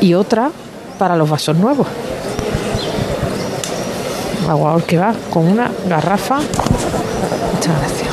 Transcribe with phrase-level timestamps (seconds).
[0.00, 0.50] y otra
[0.98, 1.86] para los vasos nuevos.
[4.48, 6.36] Aguador que va con una garrafa.
[6.36, 8.08] Muchas gracias.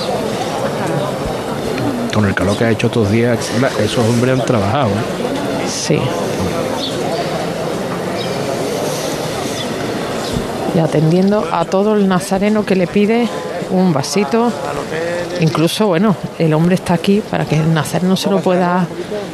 [2.13, 3.39] Con el calor que ha hecho estos días,
[3.79, 4.89] esos hombres han trabajado.
[4.89, 5.67] ¿eh?
[5.67, 5.99] Sí.
[10.75, 13.29] Y atendiendo a todo el nazareno que le pide
[13.71, 14.51] un vasito.
[15.39, 18.87] Incluso, bueno, el hombre está aquí para que el nazareno se lo pueda,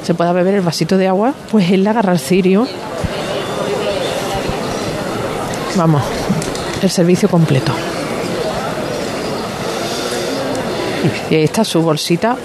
[0.04, 2.68] se pueda beber el vasito de agua, pues él agarra el cirio.
[5.76, 6.02] Vamos,
[6.82, 7.72] el servicio completo.
[11.30, 12.36] Y ahí está su bolsita.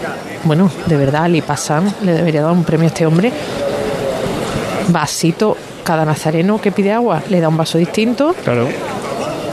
[0.45, 3.33] Bueno, de verdad, Ali Pasan le debería dar un premio a este hombre.
[4.89, 8.35] Vasito, cada nazareno que pide agua le da un vaso distinto.
[8.45, 8.69] Claro.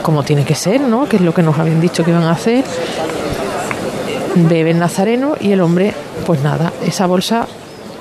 [0.04, 1.08] Como tiene que ser, ¿no?
[1.08, 2.62] Que es lo que nos habían dicho que iban a hacer.
[4.34, 5.94] Bebe el nazareno y el hombre,
[6.26, 7.46] pues nada, esa bolsa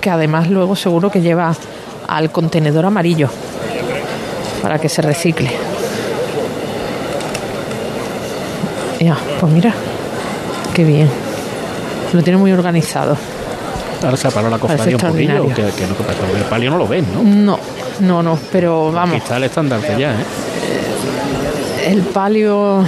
[0.02, 1.56] que además luego seguro que lleva
[2.10, 3.30] al contenedor amarillo
[4.62, 5.50] para que se recicle.
[9.00, 9.74] Ya, pues mira,
[10.74, 11.10] qué bien.
[12.12, 13.16] Lo tiene muy organizado.
[14.04, 15.96] Ahora se parado la cofradía un poquillo, que, que, no,
[16.38, 17.24] el palio no lo ven, ¿no?
[17.24, 17.60] No,
[18.02, 19.16] no, no, pero vamos.
[19.16, 20.26] Aquí está el estandarte ya, ¿eh?
[21.86, 22.84] El palio.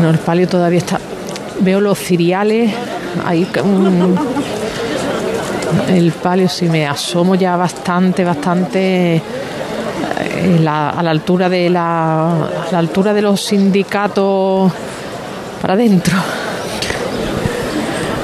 [0.00, 0.98] No, el palio todavía está.
[1.60, 2.72] Veo los ciriales.
[3.24, 3.46] Ahí.
[3.62, 4.18] un-
[5.88, 9.16] el palio, si me asomo ya bastante, bastante.
[9.16, 14.70] eh, a la altura de la, a la altura de los sindicatos
[15.60, 16.16] para adentro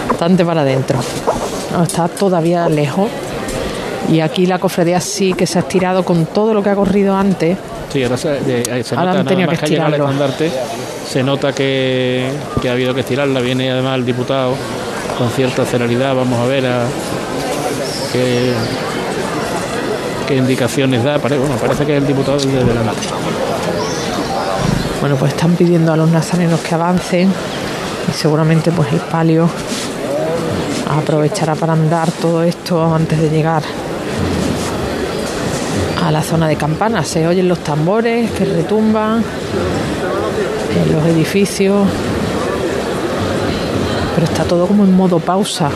[0.09, 0.99] bastante para adentro
[1.83, 3.09] está todavía lejos
[4.11, 7.17] y aquí la cofradía sí que se ha estirado con todo lo que ha corrido
[7.17, 7.57] antes
[7.93, 10.53] Sí, ahora se, de- se Ahora nota han nada tenido más que estandarte,
[11.09, 12.31] se nota que,
[12.63, 13.41] que ha habido que estirarla.
[13.41, 14.55] Viene además el diputado
[15.19, 16.15] con cierta celeridad.
[16.15, 16.85] Vamos a ver a
[18.13, 18.53] qué,
[20.29, 21.19] qué indicaciones da.
[21.19, 23.09] Pare- bueno, parece que es el diputado desde delante.
[25.01, 27.29] bueno pues están pidiendo a los nazarenos que avancen
[28.09, 29.49] y seguramente pues el palio
[30.97, 33.63] aprovechará para andar todo esto antes de llegar
[36.11, 39.23] a la zona de campanas se oyen los tambores que retumban
[40.75, 41.87] en los edificios
[44.17, 45.71] pero está todo como en modo pausa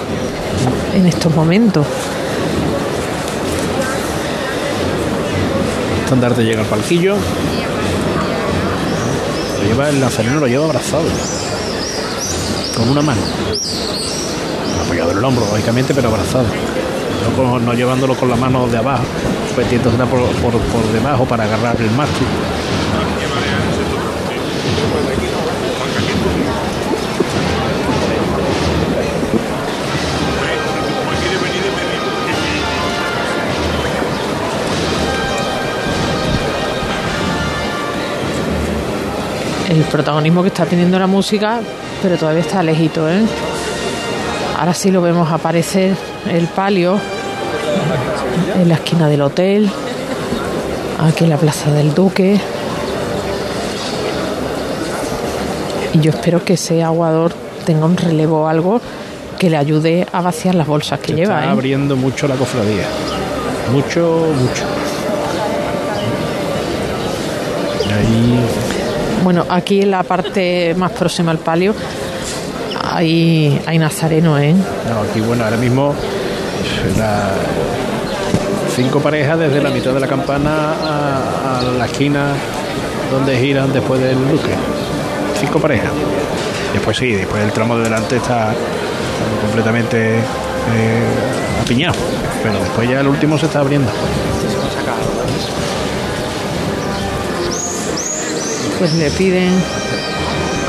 [0.93, 1.87] en estos momentos
[5.95, 7.17] El estandarte llega al palquillo.
[9.57, 11.07] Lo lleva el nazareno, lo lleva abrazado.
[12.77, 13.23] Con una mano.
[14.85, 16.45] Apoyado en el hombro, lógicamente, pero abrazado.
[17.37, 19.05] No, no llevándolo con la mano de abajo,
[19.57, 22.27] metiéndosela por, por, debajo para agarrar el mástil.
[39.67, 41.61] el protagonismo que está teniendo la música,
[42.01, 43.23] pero todavía está lejito, ¿eh?
[44.57, 45.97] Ahora sí lo vemos aparecer
[46.31, 47.01] el palio
[48.61, 49.71] en la esquina del hotel,
[50.99, 52.41] aquí en la plaza del Duque.
[55.93, 57.33] Y yo espero que ese aguador
[57.65, 58.81] tenga un relevo o algo
[59.39, 61.37] que le ayude a vaciar las bolsas que Se lleva.
[61.37, 61.51] está ¿eh?
[61.51, 62.85] abriendo mucho la cofradía.
[63.73, 64.65] Mucho, mucho.
[67.97, 68.39] Ahí
[69.23, 71.75] Bueno, aquí en la parte más próxima al palio
[72.83, 74.53] hay, hay nazareno, ¿eh?
[74.53, 75.95] No, aquí bueno, ahora mismo
[76.97, 77.33] la-
[78.75, 82.33] cinco parejas desde la mitad de la campana a, a la esquina
[83.11, 84.51] donde giran después del duque.
[85.41, 85.91] Cinco parejas.
[86.73, 91.03] Después sí, después el tramo de delante está, está completamente eh,
[91.63, 91.95] apiñado.
[92.43, 93.91] Pero después ya el último se está abriendo.
[98.79, 99.51] pues le piden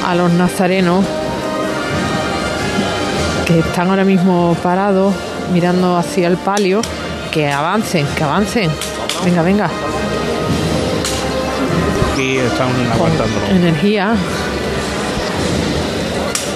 [0.05, 1.03] a los nazarenos
[3.45, 5.13] que están ahora mismo parados
[5.51, 6.81] mirando hacia el palio
[7.31, 8.71] que avancen, que avancen.
[9.23, 9.69] Venga, venga,
[12.13, 13.45] Aquí están aguantándolo.
[13.49, 14.15] energía.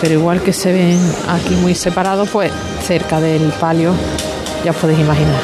[0.01, 0.97] Pero igual que se ven
[1.27, 2.51] aquí muy separados, pues
[2.87, 3.93] cerca del palio,
[4.63, 5.41] ya os podéis imaginar.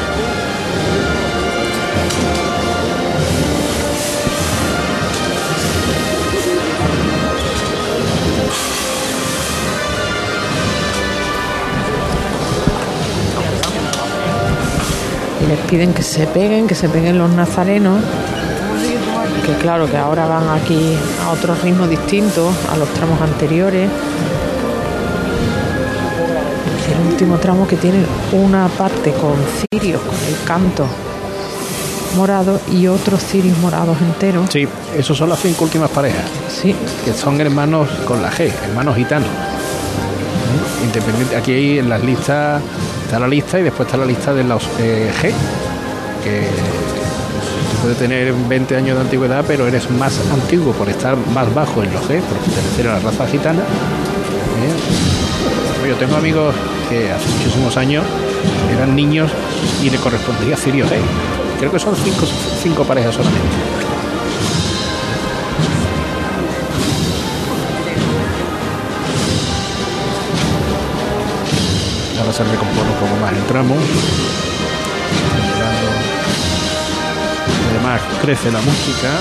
[15.48, 18.00] Les piden que se peguen, que se peguen los nazarenos
[19.46, 23.90] que claro que ahora van aquí a otro ritmo distinto a los tramos anteriores
[26.92, 29.36] El último tramo que tiene una parte con
[29.72, 30.88] cirios, con el canto
[32.16, 34.50] morado y otros cirios morados enteros.
[34.50, 34.68] Sí,
[34.98, 36.24] esos son las cinco últimas parejas.
[36.50, 36.74] Sí.
[37.04, 39.28] Que son hermanos con la G, hermanos gitanos.
[40.84, 42.62] Independiente, aquí en las listas
[43.06, 45.32] está la lista y después está la lista de los eh, G,
[46.24, 46.48] que
[47.82, 51.94] puede tener 20 años de antigüedad, pero eres más antiguo por estar más bajo en
[51.94, 53.62] los G, por pertenecer a la raza gitana.
[53.62, 54.74] ¿eh?
[55.88, 56.56] Yo tengo amigos
[56.90, 58.04] que hace muchísimos años
[58.76, 59.30] eran niños
[59.84, 60.94] y le correspondía Sirio G.
[61.60, 62.26] Creo que son cinco,
[62.64, 63.85] cinco parejas solamente.
[72.38, 73.76] Ahora se recompone un poco más el tramo.
[77.70, 79.20] Además crece la música,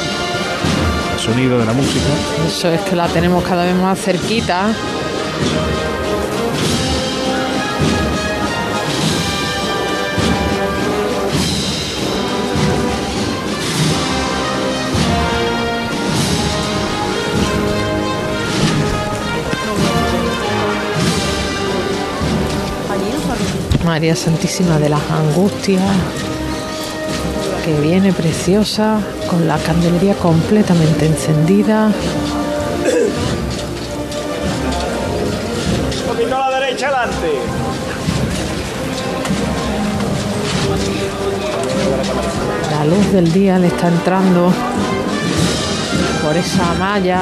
[1.12, 2.06] el sonido de la música.
[2.44, 4.74] Eso es que la tenemos cada vez más cerquita.
[23.84, 25.82] María Santísima de las Angustias,
[27.64, 28.98] que viene preciosa,
[29.28, 31.86] con la candelería completamente encendida.
[36.00, 37.32] Un poquito a la derecha adelante.
[42.70, 44.52] La luz del día le está entrando
[46.22, 47.20] por esa malla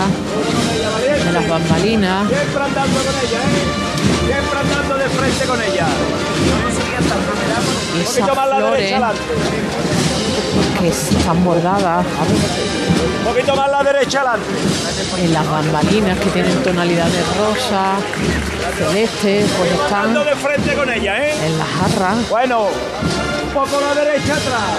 [1.24, 2.28] de las bambalinas.
[2.28, 3.82] Siempre andando con ella, ¿eh?
[4.26, 5.86] Siempre andando de frente con ella.
[6.42, 9.22] Y Un esas poquito más la flores derecha adelante.
[10.80, 12.04] que están bordadas
[13.18, 14.46] Un poquito más la derecha adelante.
[15.18, 17.96] en las bambalinas que tienen tonalidades rosa,
[18.78, 21.34] celeste, pues están de frente con ella, ¿eh?
[21.46, 24.70] en la jarra, Bueno, un poco a la derecha atrás.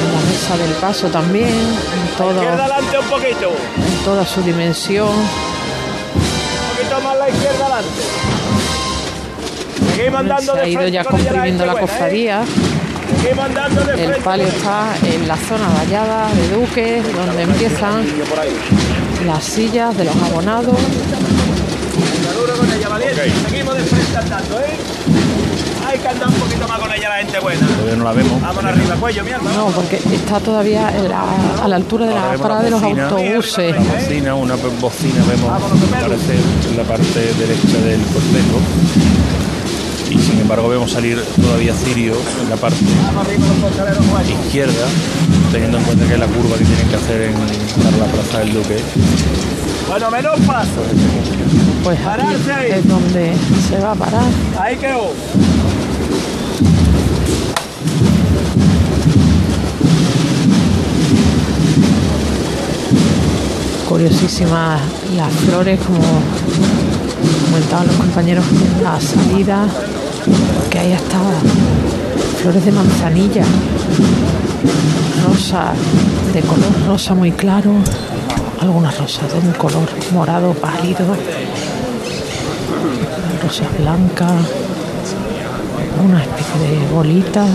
[0.00, 3.50] en la mesa del paso también, en, todo, adelante un poquito.
[3.50, 5.08] Un en toda su dimensión.
[6.76, 8.02] poquito más la izquierda adelante.
[9.94, 11.76] Se ha ido ya comprimiendo la ¿eh?
[11.80, 12.42] cofradía.
[13.96, 18.04] El palio está en la zona vallada de Duque, donde empiezan
[19.26, 20.76] las sillas de los abonados.
[22.38, 23.32] Duro con ella, valiente.
[23.48, 24.76] Seguimos de frente andando, ¿eh?
[25.86, 27.66] Hay que andar un poquito más con ella la gente buena.
[27.66, 28.42] Todavía no la vemos.
[28.42, 29.22] Arriba, cuello.
[29.54, 31.24] No, porque está todavía en la-
[31.62, 33.74] a la altura de la parada de los autobuses.
[33.76, 36.36] Bocina, una bocina vemos aparecer
[36.70, 38.58] en la parte derecha del cortejo.
[40.10, 42.76] Y sin embargo vemos salir todavía Cirio en la parte
[44.46, 44.86] izquierda,
[45.50, 47.34] teniendo en cuenta que es la curva que tienen que hacer en
[47.98, 48.76] la plaza del Duque.
[49.88, 50.82] Bueno, menos paso.
[51.82, 52.70] Pues Pararse ahí.
[52.72, 53.32] es donde
[53.68, 54.24] se va a parar.
[54.58, 55.12] Ahí quedó.
[63.88, 64.80] Curiosísimas
[65.14, 66.02] las flores, como
[67.54, 68.44] comentaban los compañeros
[68.82, 69.68] la salida,
[70.70, 71.20] que hay hasta
[72.42, 73.44] flores de manzanilla,
[75.24, 75.78] rosas
[76.32, 77.74] de color rosa muy claro,
[78.60, 81.06] algunas rosas de un color morado pálido,
[83.40, 84.32] rosas blancas,
[86.04, 87.46] una especie de bolita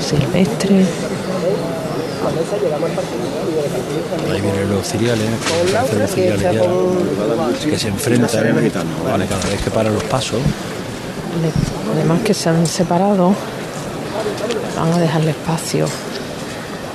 [0.00, 0.86] silvestre.
[4.30, 5.28] Ahí vienen los ciriales,
[5.98, 10.40] los ciriales ya, que se enfrentan vale, cada vez que paran los pasos.
[11.94, 13.34] Además que se han separado,
[14.76, 15.86] van a dejarle espacio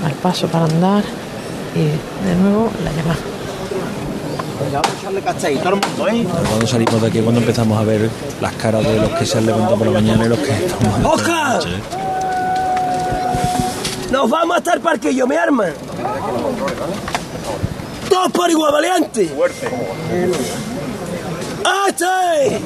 [0.05, 1.03] al paso para andar
[1.75, 3.19] y de nuevo la llamada.
[6.49, 8.09] Cuando salimos de aquí, cuando empezamos a ver
[8.41, 11.13] las caras de los que se han levantado por la mañana y los que estamos
[11.13, 11.61] ¡Oscar!
[14.11, 15.65] Nos vamos hasta el parquillo, mi arma.
[18.09, 19.27] Todos por igual, valiente.
[19.27, 19.67] Fuerte.
[21.87, 22.61] ¡Este!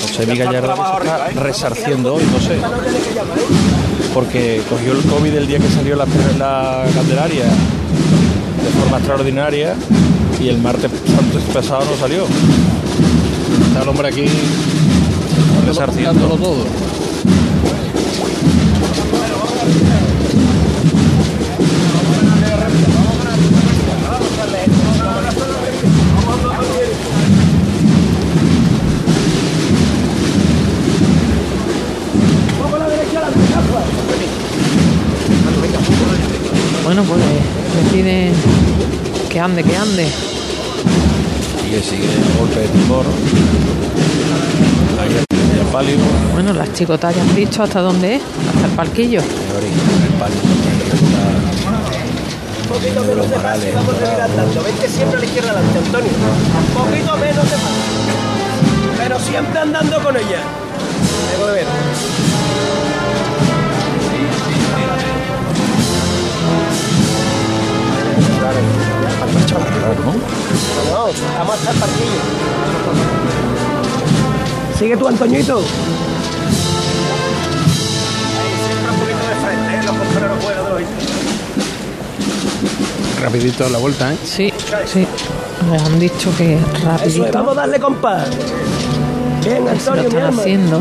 [0.00, 2.58] José Miguel Gallardo está resarciendo hoy, no sé.
[4.12, 6.06] Porque cogió el COVID el día que salió la,
[6.38, 9.74] la Candelaria de forma extraordinaria
[10.40, 12.24] y el martes santo pasado no salió.
[13.68, 14.26] Está el hombre aquí
[15.66, 16.12] Resarciendo.
[16.12, 16.64] dándolo todo.
[36.94, 37.24] Bueno, pues
[37.74, 38.32] le piden
[39.28, 40.04] que ande, que ande.
[40.04, 43.04] Y Sigue, sigue el golpe de timor.
[45.00, 45.10] Ahí
[45.58, 45.96] el, palio.
[46.32, 49.18] Bueno, las chicotas ya han dicho hasta dónde es, hasta el palquillo.
[49.18, 50.36] El palio.
[52.62, 54.62] Un poquito menos de paso, vamos a seguir andando.
[54.62, 56.10] Vente siempre a la izquierda adelante, Antonio.
[56.60, 58.98] Un poquito menos de paso.
[58.98, 60.63] Pero siempre andando con ella.
[68.44, 68.50] El
[71.78, 72.20] parquillo.
[74.78, 75.58] Sigue tú, Antoñito.
[75.58, 75.64] Ahí,
[78.66, 80.80] siempre un poquito de frente, los contrarios fuera de los
[83.22, 84.18] Rapidito la vuelta, ¿eh?
[84.24, 84.52] Sí,
[84.92, 85.06] sí.
[85.70, 88.28] Les han dicho que Eso es, rapidito vamos a darle compás.
[89.42, 90.42] Bien, lo Antonio, mi están alma.
[90.42, 90.80] haciendo.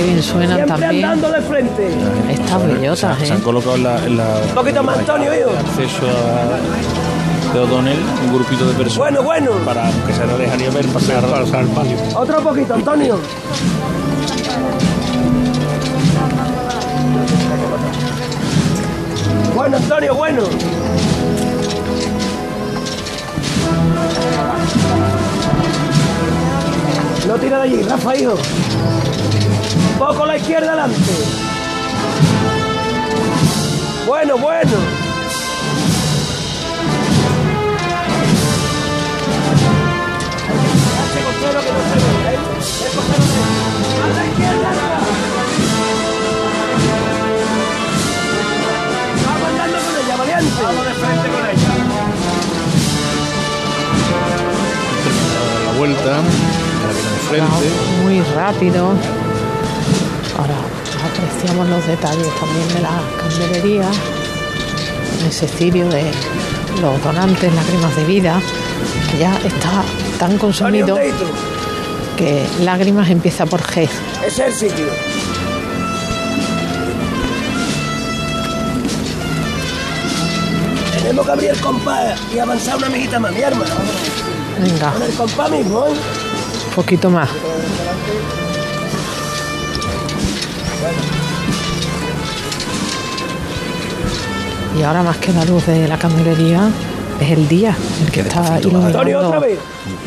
[0.00, 1.04] Qué bien suenan Siempre también.
[1.04, 1.88] andando de frente.
[2.30, 3.42] Estas Se, bellotas, se han ¿eh?
[3.42, 5.50] colocado en la, en la Un poquito más, Antonio, hijo.
[5.50, 8.96] acceso a, de O'Donnell, un grupito de personas.
[8.96, 9.50] Bueno, bueno.
[9.62, 11.22] Para que se la dejaría ver pasar.
[11.26, 11.98] Pasar el palio.
[12.14, 13.18] Otro poquito, Antonio.
[19.54, 20.44] Bueno, Antonio, bueno.
[27.26, 28.34] No tira de allí, Rafa, hijo.
[30.00, 30.96] Poco la izquierda adelante.
[34.06, 34.70] Bueno, bueno.
[41.12, 42.38] Que ¿eh?
[44.00, 44.70] A la izquierda.
[49.26, 50.62] Vamos andando con ella, valiente.
[50.62, 51.72] Vamos de frente con ella.
[55.66, 56.10] La vuelta.
[56.10, 57.68] La viene de frente.
[58.02, 59.19] Muy rápido.
[60.40, 60.54] Ahora
[61.04, 63.90] apreciamos los detalles también de la candelería.
[65.28, 66.10] Ese cirio de
[66.80, 68.40] los donantes, lágrimas de vida,
[69.10, 69.82] que ya está
[70.18, 70.96] tan consumido
[72.16, 73.86] que lágrimas empieza por G.
[74.26, 74.86] Es el sitio.
[81.02, 83.64] Tenemos que abrir el compás y avanzar una mijita más, mi arma.
[84.58, 85.90] Venga, Con el compás mismo, ¿eh?
[85.90, 87.28] un poquito más.
[94.78, 96.68] Y ahora más que la luz de la candelería
[97.20, 99.58] es el día el que está Antonio, otra iluminando vez.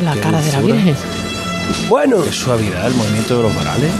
[0.03, 0.59] la Qué cara de la.
[0.61, 0.95] Virgen.
[1.89, 3.91] Bueno, Qué suavidad el movimiento de los varales.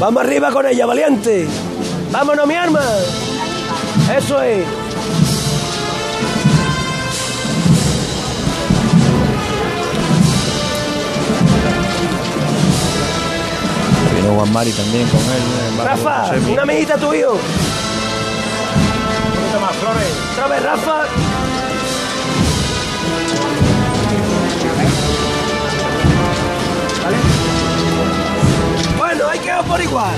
[0.00, 1.46] vamos arriba con ella, valiente.
[2.10, 2.80] Vámonos, mi arma.
[4.16, 4.64] Eso es.
[14.32, 15.76] Juan Mari también con él.
[15.76, 17.32] barrio Rafa, una mijita tu hijo.
[17.32, 17.38] Un
[19.34, 20.12] poquito más, Flores.
[20.32, 21.04] Otra vez, Rafa.
[27.04, 27.16] ¿Vale?
[28.98, 30.14] Bueno, hay que ir por igual.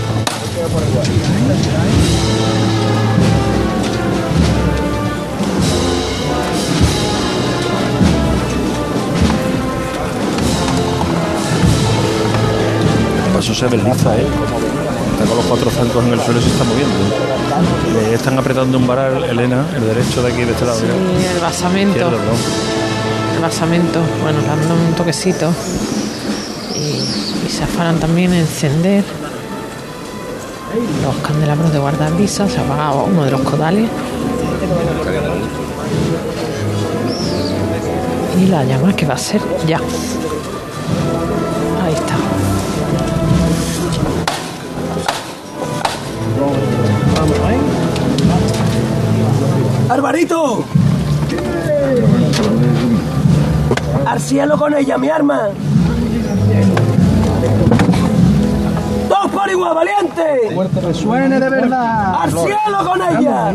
[13.37, 14.27] Paso se desliza, ¿eh?
[15.13, 16.95] Está con los cuatro zancos en el suelo y se está moviendo.
[17.93, 20.81] Le están apretando un varal, Elena, el derecho de aquí, de este lado.
[20.81, 20.95] mira.
[21.21, 22.11] Y el basamento,
[23.35, 25.53] el basamento, bueno, le dan un toquecito.
[26.77, 29.05] Y, y se afanan también a encender
[31.05, 32.51] los candelabros de guardabrisas.
[32.51, 33.91] Se apaga uno de los codales.
[38.41, 39.79] Y la llama que va a ser ya.
[49.89, 50.65] ¡Alvarito!
[54.05, 55.49] ¡Al cielo con ella, mi arma!
[59.09, 60.51] ¡Dos por igual, valiente!
[60.55, 62.15] Fuerte resuene de verdad.
[62.21, 63.53] ¡Al cielo con ella!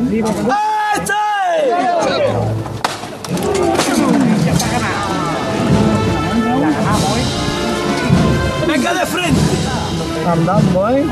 [0.96, 1.14] ¡Este!
[8.68, 9.42] ¡Venga de frente!
[10.32, 11.06] Andando, ¿eh?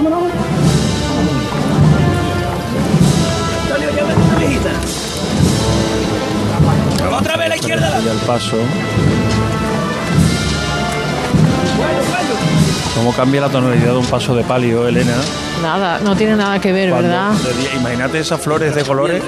[3.62, 4.72] Antonio, llámate una mijita.
[7.60, 8.02] Izquierda.
[8.04, 8.58] Y al paso.
[12.96, 15.16] ¿Cómo cambia la tonalidad de un paso de palio, Elena?
[15.62, 17.32] Nada, no tiene nada que ver, Cuando ¿verdad?
[17.78, 19.24] Imagínate esas flores de colores.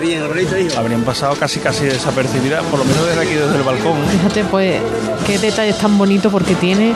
[0.77, 3.97] Habrían pasado casi casi desapercibidas, por lo menos desde aquí, desde el balcón.
[4.09, 4.81] Fíjate, pues,
[5.25, 6.93] qué detalle tan bonito porque tiene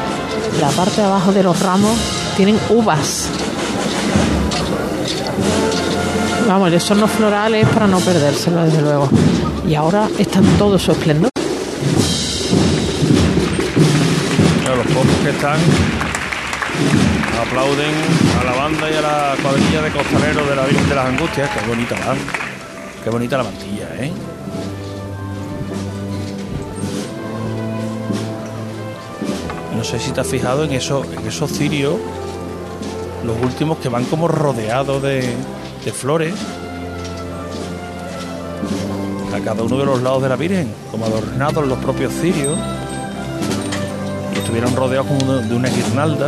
[0.60, 1.98] la parte de abajo de los ramos,
[2.36, 3.30] tienen uvas.
[6.48, 9.10] Vamos, esos no florales para no perdérselo, desde luego.
[9.67, 11.31] Y ahora están todo su esplendor.
[14.75, 15.60] Los pocos que están
[17.41, 17.93] aplauden
[18.39, 21.50] a la banda y a la cuadrilla de costaleros de la Virgen de las Angustias.
[21.50, 22.15] Qué bonita va.
[23.03, 24.12] Qué bonita la mantilla, ¿eh?
[29.75, 31.95] No sé si te has fijado en, eso, en esos cirios,
[33.24, 35.34] los últimos que van como rodeados de,
[35.84, 36.34] de flores
[39.36, 42.58] a cada uno de los lados de la Virgen, como adornados los propios cirios
[44.34, 46.27] y estuvieron rodeados como de una guirnalda.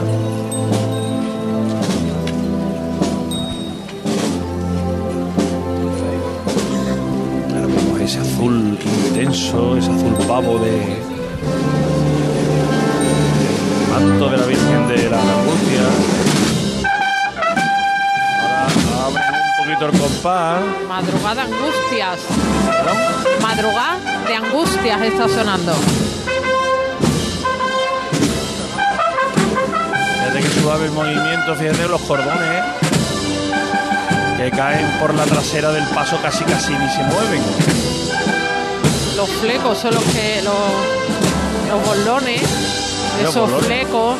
[7.53, 10.97] Ahora vemos ese azul intenso, ese azul pavo de
[13.89, 16.26] manto de la Virgen de la Angustia.
[19.85, 20.61] Compás.
[20.87, 22.19] Madrugada angustias.
[22.85, 23.41] ¿no?
[23.47, 25.73] Madrugada de angustias está sonando.
[30.19, 32.63] Fíjate que suave el movimiento, fíjate los cordones
[34.37, 37.41] que caen por la trasera del paso casi casi ni se mueven.
[39.15, 42.41] Los flecos son los que los, los bolones,
[43.21, 43.65] Los esos bolones.
[43.65, 44.15] flecos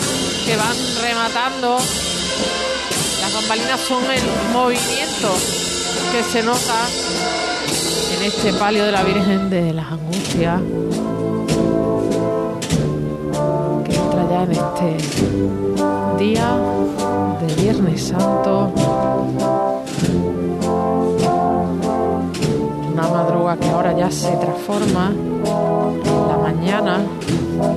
[0.46, 1.78] que van rematando.
[3.22, 4.24] Las bambalinas son el
[4.54, 6.86] movimiento que se nota
[8.16, 10.62] en este palio de la Virgen de las Angustias.
[13.84, 16.58] Que entra ya en este día
[17.42, 18.72] de Viernes Santo.
[22.94, 27.00] Una madruga que ahora ya se transforma en la mañana,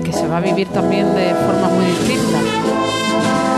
[0.04, 3.49] que se va a vivir también de forma muy distinta.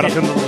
[0.00, 0.24] Comparación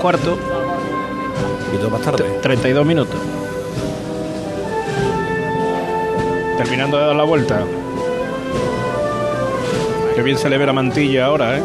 [0.00, 0.38] cuarto,
[1.74, 2.24] Y todo más tarde.
[2.42, 3.16] 32 minutos.
[6.56, 7.64] Terminando de dar la vuelta.
[10.14, 11.62] Qué bien se le ve la mantilla ahora, ¿eh?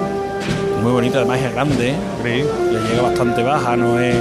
[0.81, 1.89] Muy bonita, además es grande.
[1.89, 1.95] ¿eh?
[2.23, 2.43] Sí.
[2.73, 4.15] le llega bastante baja, no es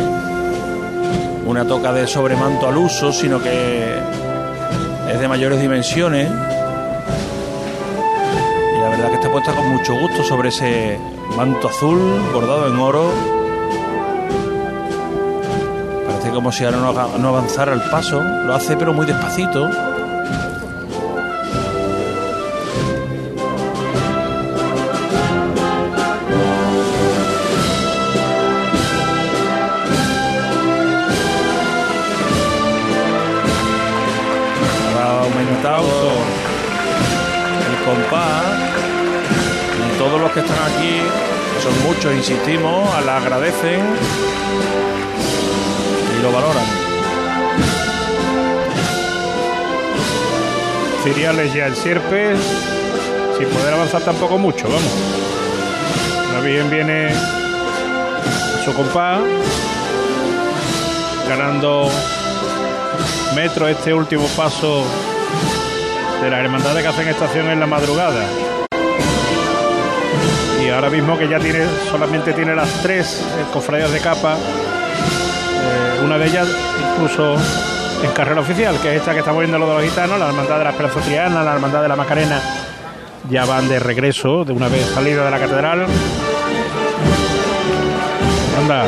[1.46, 3.84] una toca de sobremanto al uso, sino que
[5.12, 6.28] es de mayores dimensiones.
[8.76, 10.98] Y la verdad que está puesta con mucho gusto sobre ese
[11.36, 12.00] manto azul
[12.32, 13.33] bordado en oro.
[16.34, 18.22] Como si ahora no, no avanzara el paso.
[18.22, 19.70] Lo hace pero muy despacito.
[37.66, 38.44] El compás
[39.78, 41.00] y todos los que están aquí,
[41.62, 43.80] son muchos, insistimos, la agradecen
[46.24, 46.64] lo valoran.
[51.02, 52.38] Ciriales ya el Sierpes,
[53.36, 54.82] sin poder avanzar tampoco mucho, vamos.
[56.32, 57.14] La Virgen viene
[58.64, 59.20] su compás,
[61.28, 61.90] ganando
[63.34, 64.82] metro este último paso
[66.22, 68.24] de las hermandades que hacen estación en la madrugada.
[70.64, 74.38] Y ahora mismo que ya tiene solamente tiene las tres cofradías de capa,
[76.04, 76.48] una de ellas
[76.92, 77.36] incluso
[78.02, 80.58] en carrera oficial, que es esta que estamos viendo los de los gitanos, la hermandad
[80.58, 82.40] de la Esperanza la hermandad de la Macarena,
[83.30, 85.86] ya van de regreso de una vez salida de la catedral.
[88.58, 88.84] Anda.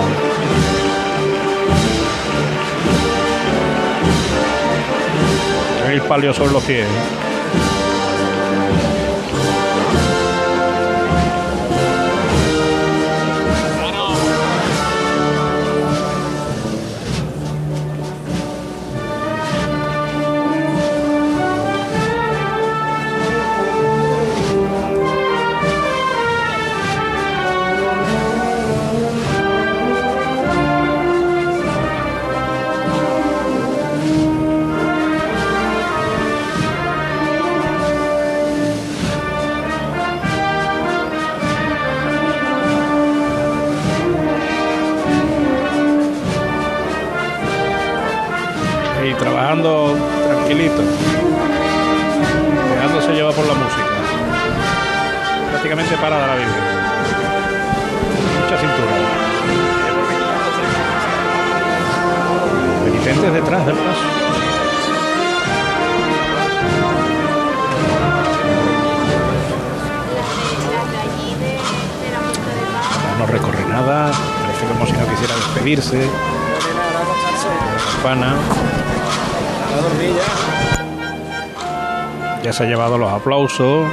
[5.90, 6.86] El palio sobre los pies.
[83.26, 83.88] Aplausos.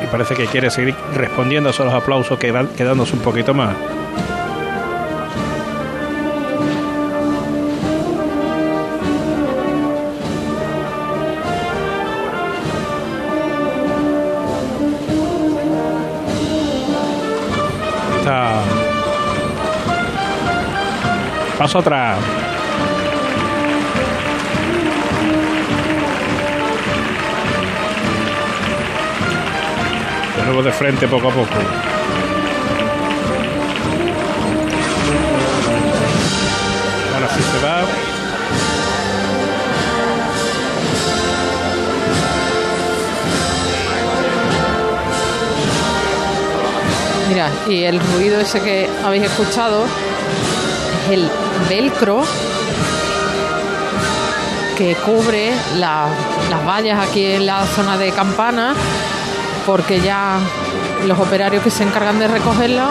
[0.00, 3.74] Y parece que quiere seguir respondiendo a esos aplausos, quedándose un poquito más.
[21.58, 22.39] Paso atrás.
[30.50, 31.54] Nuevo de frente poco a poco.
[37.14, 37.84] Ahora sí se va.
[47.28, 49.84] Mira, y el ruido ese que habéis escuchado
[51.06, 51.30] es el
[51.68, 52.22] velcro
[54.76, 56.08] que cubre la-
[56.50, 58.74] las vallas aquí en la zona de campana,
[59.70, 60.40] porque ya
[61.06, 62.88] los operarios que se encargan de recogerla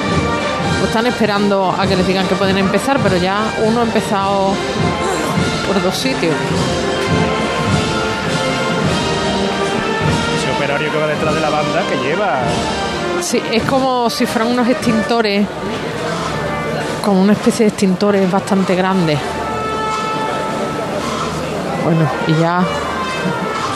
[0.77, 4.53] pues están esperando a que les digan que pueden empezar, pero ya uno ha empezado
[5.67, 6.33] por dos sitios.
[10.37, 12.43] Ese operario que va detrás de la banda que lleva.
[13.19, 15.45] Sí, es como si fueran unos extintores,
[17.03, 19.19] como una especie de extintores bastante grandes.
[21.83, 22.63] Bueno, y ya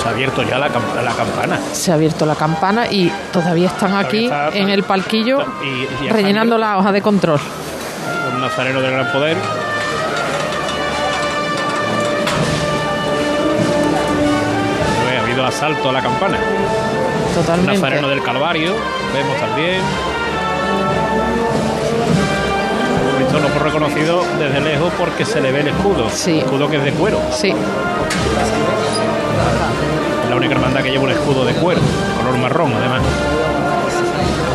[0.03, 1.59] Se ha abierto ya la, cam- la campana.
[1.71, 6.09] se ha abierto la campana y todavía están aquí está- en el palquillo y- y
[6.09, 7.39] rellenando la hoja de control.
[8.33, 9.37] Un nazareno del gran poder.
[15.03, 16.37] Pues ha habido asalto a la campana.
[17.29, 17.73] Un Totalmente.
[17.73, 18.73] nazareno del Calvario,
[19.13, 19.81] vemos también.
[23.25, 26.09] Esto lo hemos reconocido desde lejos porque se le ve el escudo.
[26.11, 26.39] Sí.
[26.39, 27.19] Escudo que es de cuero.
[27.31, 27.53] Sí,
[30.29, 31.81] La única hermandad que lleva un escudo de cuero,
[32.17, 33.01] color marrón además.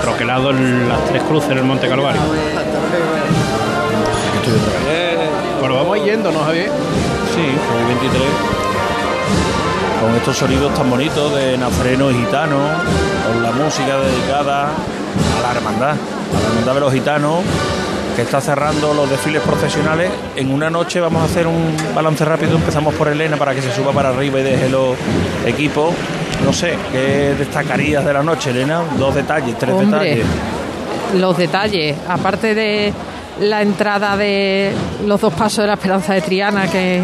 [0.03, 2.21] Troquelado en las tres cruces en el Monte Calvario.
[5.61, 6.71] Bueno, vamos yendo, ¿no, Javier?
[7.35, 8.23] Sí, hoy 23.
[10.01, 12.59] Con estos sonidos tan bonitos de nazareno y gitano,
[13.27, 17.43] con la música dedicada a la hermandad, a la hermandad de los gitanos,
[18.19, 20.11] que está cerrando los desfiles profesionales.
[20.35, 23.73] En una noche vamos a hacer un balance rápido, empezamos por Elena para que se
[23.73, 24.97] suba para arriba y deje los
[25.47, 25.95] equipos.
[26.45, 28.83] No sé, ¿qué destacarías de la noche, Elena?
[28.99, 30.27] Dos detalles, tres Hombre, detalles.
[31.15, 32.93] los detalles, aparte de
[33.39, 34.73] la entrada de
[35.07, 37.01] los dos pasos de la Esperanza de Triana que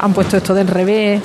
[0.00, 1.20] han puesto esto del revés.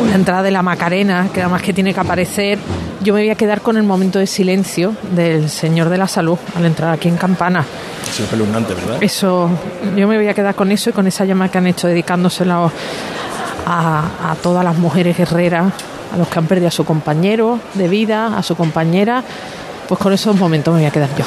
[0.00, 2.58] Una entrada de la Macarena, que además que tiene que aparecer.
[3.02, 6.38] Yo me voy a quedar con el momento de silencio del Señor de la Salud
[6.56, 7.64] al entrar aquí en Campana.
[8.10, 8.98] Sí, espeluznante, ¿verdad?
[9.00, 9.50] Eso,
[9.96, 12.70] yo me voy a quedar con eso y con esa llama que han hecho dedicándosela
[13.66, 15.72] a, a todas las mujeres guerreras,
[16.12, 19.22] a los que han perdido a su compañero de vida, a su compañera.
[19.88, 21.24] Pues con esos momentos me voy a quedar yo.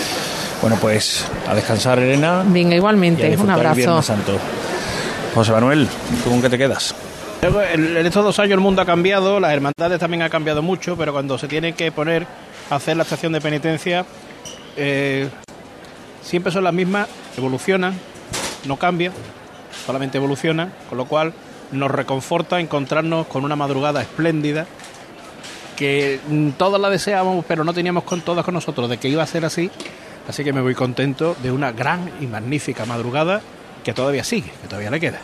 [0.61, 2.43] Bueno, pues a descansar, Elena.
[2.45, 3.37] Venga, y a igualmente.
[3.37, 3.75] Un el abrazo.
[3.75, 4.37] Viernes Santo.
[5.33, 5.87] José Manuel,
[6.23, 6.93] ¿tú con qué te quedas?
[7.41, 11.13] En estos dos años el mundo ha cambiado, las hermandades también han cambiado mucho, pero
[11.13, 12.27] cuando se tienen que poner
[12.69, 14.05] a hacer la estación de penitencia,
[14.75, 15.29] eh,
[16.21, 17.97] siempre son las mismas, evolucionan,
[18.65, 19.13] no cambian,
[19.85, 21.33] solamente evolucionan, con lo cual
[21.71, 24.67] nos reconforta encontrarnos con una madrugada espléndida
[25.77, 26.19] que
[26.57, 29.45] todas la deseábamos, pero no teníamos con todas con nosotros de que iba a ser
[29.45, 29.71] así.
[30.27, 33.41] Así que me voy contento de una gran y magnífica madrugada
[33.83, 35.19] que todavía sigue, que todavía le queda.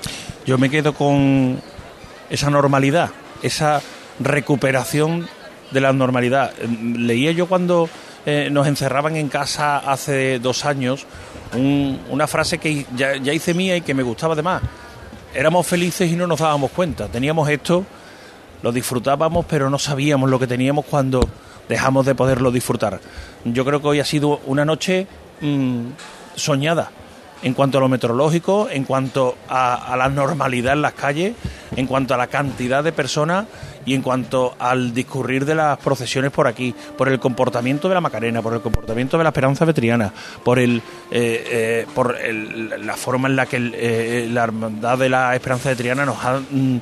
[0.46, 1.60] Yo me quedo con
[2.30, 3.10] esa normalidad,
[3.42, 3.82] esa
[4.20, 5.28] recuperación
[5.72, 6.52] de la normalidad.
[6.60, 7.90] Eh, Leía yo cuando
[8.26, 11.06] eh, nos encerraban en casa hace dos años
[11.54, 14.62] un- una frase que ya, ya hice mía y que me gustaba además.
[15.34, 17.08] Éramos felices y no nos dábamos cuenta.
[17.08, 17.86] Teníamos esto,
[18.64, 21.20] lo disfrutábamos, pero no sabíamos lo que teníamos cuando
[21.70, 23.00] dejamos de poderlo disfrutar.
[23.44, 25.08] Yo creo que hoy ha sido una noche
[25.42, 25.82] mm,
[26.36, 26.90] soñada
[27.46, 31.36] en cuanto a lo meteorológico, en cuanto a, a la normalidad en las calles,
[31.76, 33.46] en cuanto a la cantidad de personas
[33.86, 38.02] y en cuanto al discurrir de las procesiones por aquí, por el comportamiento de la
[38.02, 40.12] Macarena, por el comportamiento de la Esperanza Vetriana,
[40.44, 40.78] por el,
[41.12, 45.70] eh, eh, por el- la forma en la que eh, la hermandad de la Esperanza
[45.70, 46.78] Vetriana nos ha mm,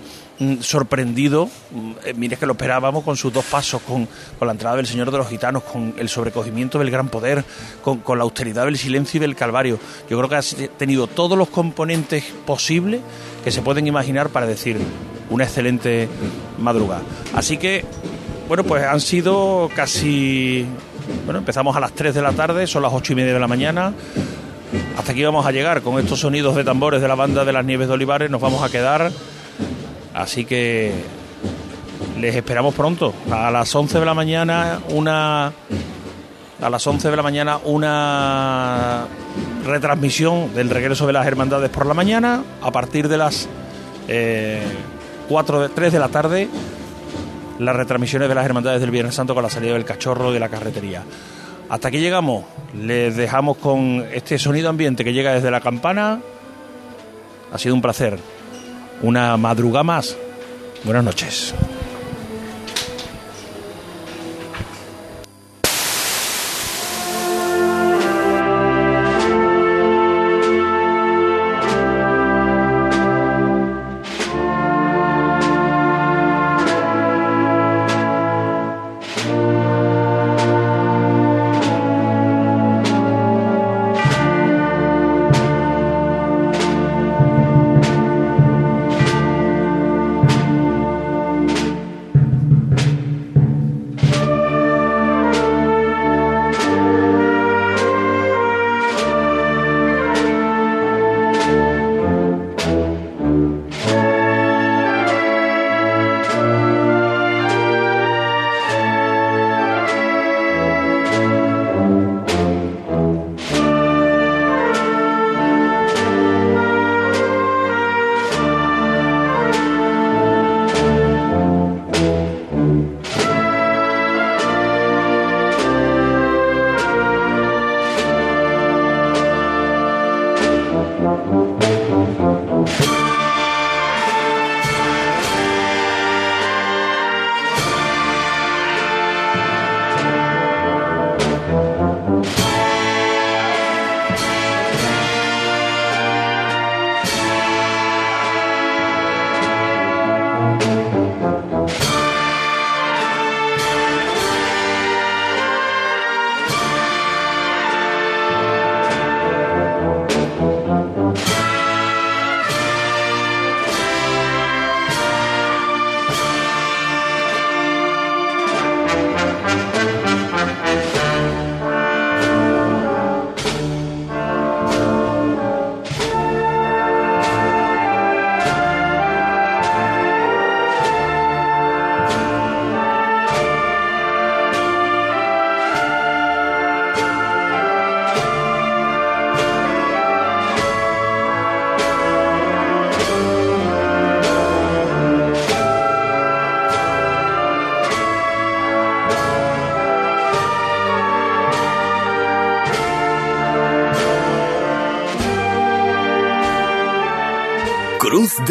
[0.62, 1.50] sorprendido.
[1.72, 4.88] Mm, eh, mire que lo esperábamos con sus dos pasos, con, con la entrada del
[4.88, 7.43] Señor de los Gitanos, con el sobrecogimiento del gran poder,
[7.82, 9.80] con, con la austeridad del silencio y del Calvario.
[10.10, 13.02] Yo creo que ha tenido todos los componentes posibles
[13.43, 14.78] que se pueden imaginar para decir
[15.30, 16.08] una excelente
[16.60, 17.02] madrugada.
[17.34, 17.86] Así que,
[18.48, 20.65] bueno, pues han sido casi...
[21.26, 23.48] Bueno, empezamos a las 3 de la tarde, son las 8 y media de la
[23.48, 23.93] mañana.
[24.98, 27.65] Hasta aquí vamos a llegar con estos sonidos de tambores de la banda de las
[27.65, 28.30] Nieves de Olivares.
[28.30, 29.12] Nos vamos a quedar.
[30.13, 30.91] Así que
[32.19, 33.13] les esperamos pronto.
[33.32, 35.52] A las 11 de la mañana, una.
[36.62, 39.06] A las 11 de la mañana, una
[39.65, 42.43] retransmisión del regreso de las hermandades por la mañana.
[42.62, 43.49] A partir de las
[44.08, 44.62] eh,
[45.28, 46.47] 4 de, 3 de la tarde,
[47.60, 50.49] las retransmisiones de las hermandades del Viernes Santo con la salida del cachorro de la
[50.49, 51.04] carretería.
[51.69, 52.45] Hasta aquí llegamos.
[52.80, 56.21] Les dejamos con este sonido ambiente que llega desde la campana.
[57.52, 58.19] Ha sido un placer.
[59.03, 60.15] Una madrugada más.
[60.85, 61.53] Buenas noches.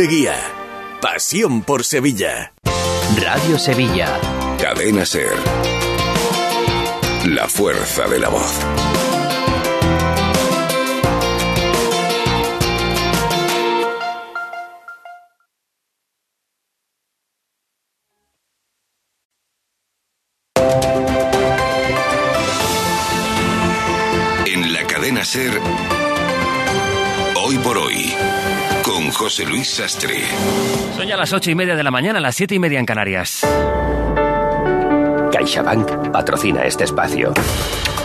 [0.07, 0.35] guía.
[1.01, 2.55] Pasión por Sevilla.
[3.21, 4.19] Radio Sevilla.
[4.61, 5.33] Cadena Ser.
[7.27, 8.61] La fuerza de la voz.
[24.47, 25.92] En la cadena Ser.
[29.13, 30.25] Con José Luis Sastre.
[30.97, 33.47] Son ya las ocho y media de la mañana, las siete y media en Canarias.
[35.33, 37.33] CaixaBank patrocina este espacio.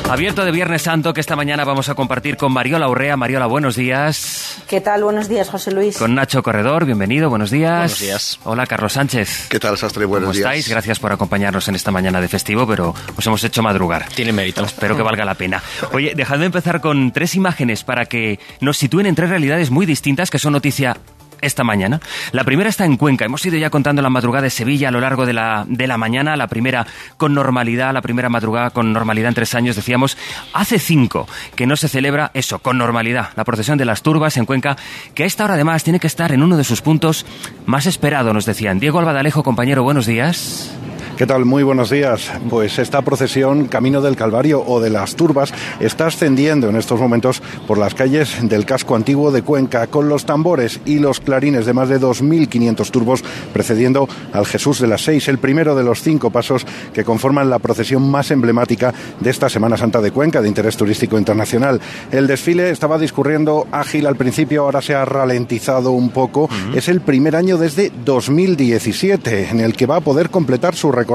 [0.10, 3.18] Abierto de Viernes Santo que esta mañana vamos a compartir con Mariola Urrea.
[3.18, 4.58] Mariola, buenos días.
[4.70, 5.04] ¿Qué tal?
[5.04, 5.98] Buenos días, José Luis.
[5.98, 7.80] Con Nacho Corredor, bienvenido, buenos días.
[7.80, 8.40] Buenos días.
[8.46, 9.48] Hola, Carlos Sánchez.
[9.50, 10.06] ¿Qué tal, Sastre?
[10.06, 10.46] Buenos ¿Cómo días.
[10.46, 10.70] estáis?
[10.70, 14.08] Gracias por acompañarnos en esta mañana de festivo, pero os hemos hecho madrugar.
[14.16, 14.64] Tiene mérito.
[14.64, 15.62] Espero que valga la pena.
[15.92, 20.30] Oye, dejadme empezar con tres imágenes para que nos sitúen en tres realidades muy distintas
[20.32, 20.96] que son noticia
[21.42, 22.00] esta mañana.
[22.32, 23.26] La primera está en Cuenca.
[23.26, 25.98] Hemos ido ya contando la madrugada de Sevilla a lo largo de la, de la
[25.98, 26.36] mañana.
[26.36, 26.86] La primera
[27.18, 30.18] con normalidad, la primera madrugada con normalidad en tres años, decíamos.
[30.54, 33.30] Hace cinco que no se celebra eso, con normalidad.
[33.36, 34.78] La procesión de las turbas en Cuenca,
[35.14, 37.26] que a esta hora además tiene que estar en uno de sus puntos
[37.66, 38.80] más esperado, nos decían.
[38.80, 40.72] Diego Albadalejo, compañero, buenos días.
[41.18, 41.46] ¿Qué tal?
[41.46, 42.32] Muy buenos días.
[42.48, 47.42] Pues esta procesión Camino del Calvario o de las Turbas está ascendiendo en estos momentos
[47.66, 51.74] por las calles del casco antiguo de Cuenca con los tambores y los clarines de
[51.74, 56.30] más de 2.500 turbos precediendo al Jesús de las Seis, el primero de los cinco
[56.30, 60.78] pasos que conforman la procesión más emblemática de esta Semana Santa de Cuenca de interés
[60.78, 61.82] turístico internacional.
[62.12, 66.48] El desfile estaba discurriendo ágil al principio, ahora se ha ralentizado un poco.
[66.76, 71.07] Es el primer año desde 2017 en el que va a poder completar su recorrido,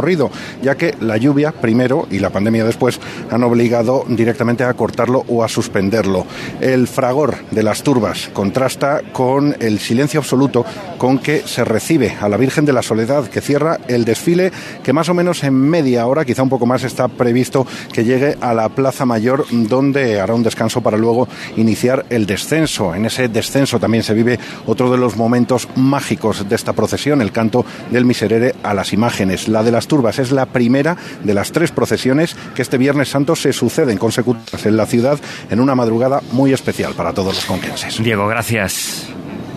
[0.62, 3.00] ya que la lluvia primero y la pandemia después
[3.30, 6.26] han obligado directamente a cortarlo o a suspenderlo.
[6.60, 10.64] El fragor de las turbas contrasta con el silencio absoluto
[10.98, 14.52] con que se recibe a la Virgen de la Soledad, que cierra el desfile,
[14.82, 18.36] que más o menos en media hora, quizá un poco más, está previsto que llegue
[18.40, 22.94] a la Plaza Mayor, donde hará un descanso para luego iniciar el descenso.
[22.94, 27.32] En ese descenso también se vive otro de los momentos mágicos de esta procesión, el
[27.32, 29.48] canto del miserere a las imágenes.
[29.48, 33.34] La de las turbas es la primera de las tres procesiones que este Viernes Santo
[33.34, 35.18] se suceden consecutivas en la ciudad
[35.50, 38.00] en una madrugada muy especial para todos los conquenses.
[38.00, 39.08] Diego, gracias.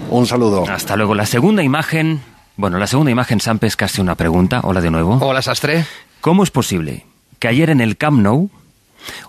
[0.10, 0.66] Un saludo.
[0.68, 1.14] Hasta luego.
[1.14, 2.22] La segunda imagen.
[2.58, 4.62] Bueno, la segunda imagen, Sampe, es casi una pregunta.
[4.64, 5.20] Hola de nuevo.
[5.22, 5.86] Hola, Sastre.
[6.22, 7.06] ¿Cómo es posible
[7.38, 8.50] que ayer en el Camp Nou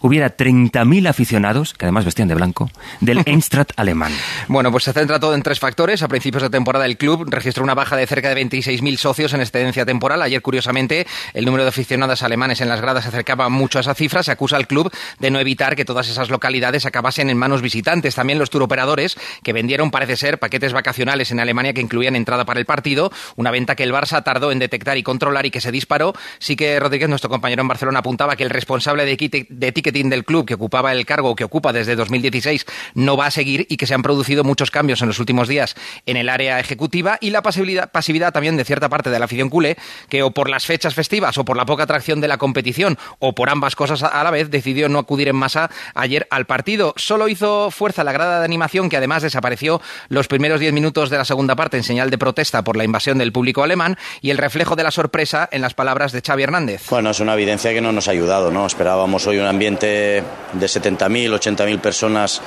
[0.01, 4.13] hubiera 30.000 aficionados, que además vestían de blanco, del Eintracht alemán.
[4.49, 6.03] Bueno, pues se centra todo en tres factores.
[6.03, 9.41] A principios de temporada el club registró una baja de cerca de 26.000 socios en
[9.41, 10.23] excedencia temporal.
[10.23, 13.95] Ayer, curiosamente, el número de aficionados alemanes en las gradas se acercaba mucho a esa
[13.95, 14.23] cifra.
[14.23, 18.15] Se acusa al club de no evitar que todas esas localidades acabasen en manos visitantes.
[18.15, 22.61] También los turoperadores que vendieron, parece ser, paquetes vacacionales en Alemania que incluían entrada para
[22.61, 25.71] el partido, una venta que el Barça tardó en detectar y controlar y que se
[25.73, 26.15] disparó.
[26.39, 30.25] Sí que Rodríguez, nuestro compañero en Barcelona, apuntaba que el responsable de, de ticketing del
[30.25, 33.87] club que ocupaba el cargo que ocupa desde 2016 no va a seguir y que
[33.87, 35.75] se han producido muchos cambios en los últimos días
[36.07, 39.51] en el área ejecutiva y la pasividad, pasividad también de cierta parte de la afición
[39.51, 39.77] culé
[40.09, 43.35] que o por las fechas festivas o por la poca atracción de la competición o
[43.35, 46.95] por ambas cosas a la vez decidió no acudir en masa ayer al partido.
[46.97, 51.19] Solo hizo fuerza la grada de animación que además desapareció los primeros 10 minutos de
[51.19, 54.39] la segunda parte en señal de protesta por la invasión del público alemán y el
[54.39, 56.83] reflejo de la sorpresa en las palabras de Xavi Hernández.
[56.91, 58.67] Bueno, es una evidencia que no nos ha ayudado, ¿no?
[58.67, 62.43] Esperábamos hoy un ambiente de 70.000, 80.000 personas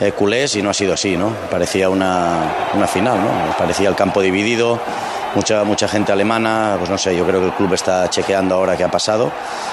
[0.00, 1.30] eh, culés y no ha sido así, ¿no?
[1.50, 3.56] Parecía una, una final, ¿no?
[3.58, 4.80] Parecía el campo dividido,
[5.34, 8.76] mucha, mucha gente alemana, pues no sé, yo creo que el club está chequeando ahora
[8.76, 9.32] qué ha pasado,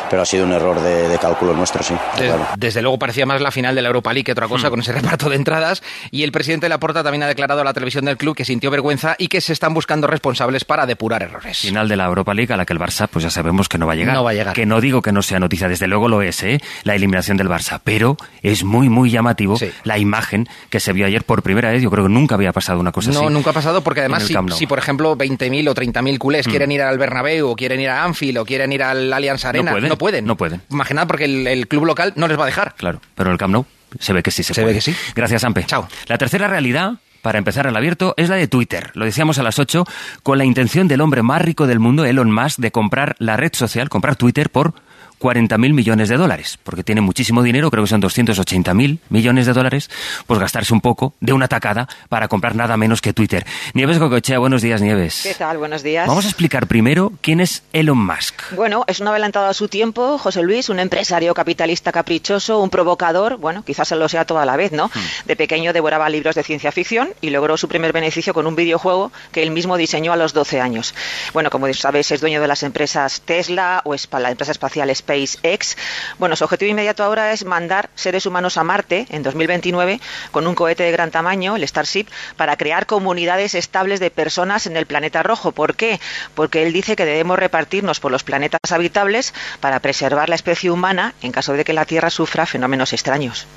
[0.10, 1.94] pero ha sido un error de, de cálculo nuestro, sí.
[2.16, 2.48] Desde, claro.
[2.58, 4.72] desde, luego parecía más la final de la Europa League que otra cosa, Hmm.
[4.72, 7.64] con ese reparto de entradas, y el presidente de la Porta también ha declarado a
[7.64, 11.24] la televisión del club que sintió vergüenza y que se están buscando responsables para depurar
[11.24, 11.58] errores.
[11.60, 13.88] Final de la Europa League a la que el Barça, pues ya sabemos que no
[13.88, 14.14] va a llegar.
[14.16, 14.54] No va a llegar.
[14.54, 16.60] Que no digo que no sea noticia, desde luego lo es, ¿eh?
[16.84, 19.72] La eliminación del Barça, pero es muy, muy llamativo Sí.
[19.84, 21.82] la imagen que se vio ayer por primera vez.
[21.82, 23.34] Yo creo que nunca había pasado una cosa No, así.
[23.34, 25.16] nunca ha pasado porque además si, si, por ejemplo
[25.52, 26.50] 20.000 o 30.000 culés Mm.
[26.50, 29.72] quieren ir al Bernabéu o quieren ir a Anfield o quieren ir al Allianz Arena,
[29.72, 30.26] pueden, no pueden.
[30.26, 30.62] no pueden.
[30.70, 32.76] Imaginad porque el, el club local no les va a dejar.
[32.76, 33.66] Claro, pero el Camp Nou
[34.00, 34.74] se ve que sí se, Se puede.
[34.74, 34.96] ve que sí.
[35.16, 35.66] Gracias, Ampe.
[35.66, 35.88] Chao.
[36.08, 38.92] La tercera realidad, para empezar el abierto, es la de Twitter.
[38.94, 39.86] Lo decíamos a las 8,
[40.24, 43.52] con la intención del hombre más rico del mundo, Elon Musk, de comprar la red
[43.54, 44.74] social, comprar Twitter por
[45.22, 49.90] 40.000 millones de dólares, porque tiene muchísimo dinero, creo que son 280.000 millones de dólares,
[50.26, 53.46] pues gastarse un poco de una tacada para comprar nada menos que Twitter.
[53.76, 55.22] Nieves Gocochea, buenos días, Nieves.
[55.24, 55.60] ¿Qué tal?
[55.60, 56.08] Buenos días.
[56.08, 58.56] Vamos a explicar primero quién es Elon Musk.
[58.56, 63.38] Bueno, es un adelantado a su tiempo, José Luis, un empresario capitalista caprichoso, un provocador,
[63.38, 64.88] bueno, quizás se lo sea toda la vez, ¿no?
[64.88, 65.28] Hmm.
[65.28, 69.12] De pequeño devoraba libros de ciencia ficción y logró su primer beneficio con un videojuego
[69.32, 70.96] que él mismo diseñó a los 12 años.
[71.34, 75.78] Bueno, como sabéis, es dueño de las empresas Tesla o la empresa espacial SpaceX SpaceX.
[76.18, 80.00] Bueno, su objetivo inmediato ahora es mandar seres humanos a Marte en 2029
[80.32, 82.06] con un cohete de gran tamaño, el Starship,
[82.38, 85.52] para crear comunidades estables de personas en el planeta rojo.
[85.52, 86.00] ¿Por qué?
[86.36, 91.14] Porque él dice que debemos repartirnos por los planetas habitables para preservar la especie humana
[91.22, 93.48] en caso de que la Tierra sufra fenómenos extraños.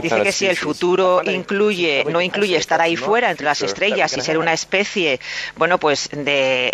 [0.00, 4.20] Dice que si el futuro incluye, no incluye estar ahí fuera entre las estrellas y
[4.20, 5.20] ser una especie,
[5.56, 6.72] bueno, pues de,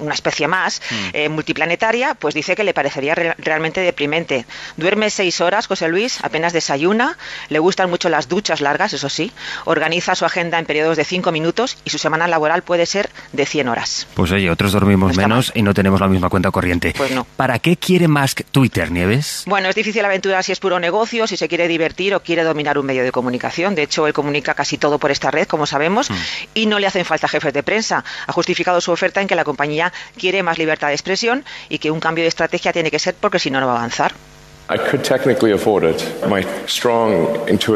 [0.00, 0.94] una especie más mm.
[1.12, 4.46] eh, multiplanetaria, pues dice que le parecería realmente deprimente.
[4.76, 7.16] Duerme seis horas, José Luis, apenas desayuna,
[7.48, 9.32] le gustan mucho las duchas largas, eso sí,
[9.64, 13.46] organiza su agenda en periodos de cinco minutos y su semana laboral puede ser de
[13.46, 14.06] 100 horas.
[14.14, 16.94] Pues oye, otros dormimos menos y no tenemos la misma cuenta corriente.
[16.96, 17.26] Pues no.
[17.36, 19.44] ¿Para qué quiere Musk Twitter, Nieves?
[19.46, 22.78] Bueno, es difícil aventurar si es puro negocio, si se quiere divertir o quiere dominar
[22.78, 23.74] un medio de comunicación.
[23.74, 26.14] De hecho, él comunica casi todo por esta red, como sabemos, mm.
[26.54, 28.04] y no le hacen falta jefes de prensa.
[28.26, 31.90] Ha justificado su oferta en que la compañía quiere más libertad de expresión y que
[31.90, 34.14] un cambio de estrategia tiene que ser porque si no, no va a avanzar.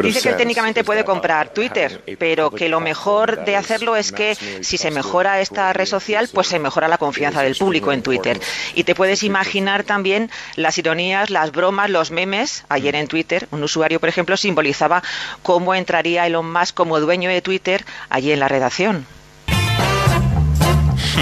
[0.03, 4.79] Dice que técnicamente puede comprar Twitter, pero que lo mejor de hacerlo es que si
[4.79, 8.41] se mejora esta red social, pues se mejora la confianza del público en Twitter.
[8.75, 12.65] Y te puedes imaginar también las ironías, las bromas, los memes.
[12.71, 15.03] Ayer en Twitter, un usuario, por ejemplo, simbolizaba
[15.43, 19.07] cómo entraría Elon Musk como dueño de Twitter allí en la redacción.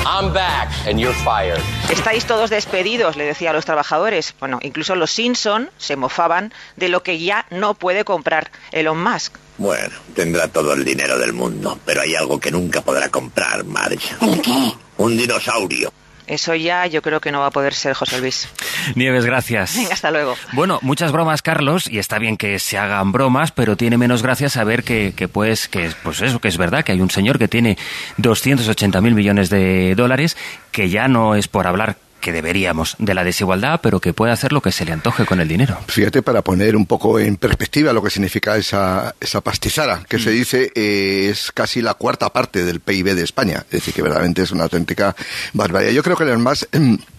[0.05, 1.61] I'm back and you're fired.
[1.91, 4.35] Estáis todos despedidos, le decía a los trabajadores.
[4.39, 9.35] Bueno, incluso los Simpson se mofaban de lo que ya no puede comprar Elon Musk.
[9.59, 14.15] Bueno, tendrá todo el dinero del mundo, pero hay algo que nunca podrá comprar, Marge.
[14.21, 14.73] ¿El qué?
[14.99, 15.93] Un dinosaurio.
[16.27, 18.49] Eso ya yo creo que no va a poder ser, José Luis.
[18.95, 19.77] Nieves, gracias.
[19.77, 20.35] Venga, hasta luego.
[20.53, 24.49] Bueno, muchas bromas, Carlos, y está bien que se hagan bromas, pero tiene menos gracia
[24.49, 27.49] saber que, que pues, que, pues eso, que es verdad, que hay un señor que
[27.49, 27.79] tiene
[28.17, 30.37] 280 mil millones de dólares,
[30.73, 31.97] que ya no es por hablar
[32.27, 35.39] que deberíamos de la desigualdad, pero que puede hacer lo que se le antoje con
[35.39, 35.79] el dinero.
[35.87, 40.31] Fíjate, para poner un poco en perspectiva lo que significa esa, esa pastizara, que se
[40.31, 40.33] mm.
[40.33, 43.59] dice eh, es casi la cuarta parte del PIB de España.
[43.67, 45.15] Es decir, que verdaderamente es una auténtica
[45.53, 45.93] barbaridad.
[45.93, 46.67] Yo creo que además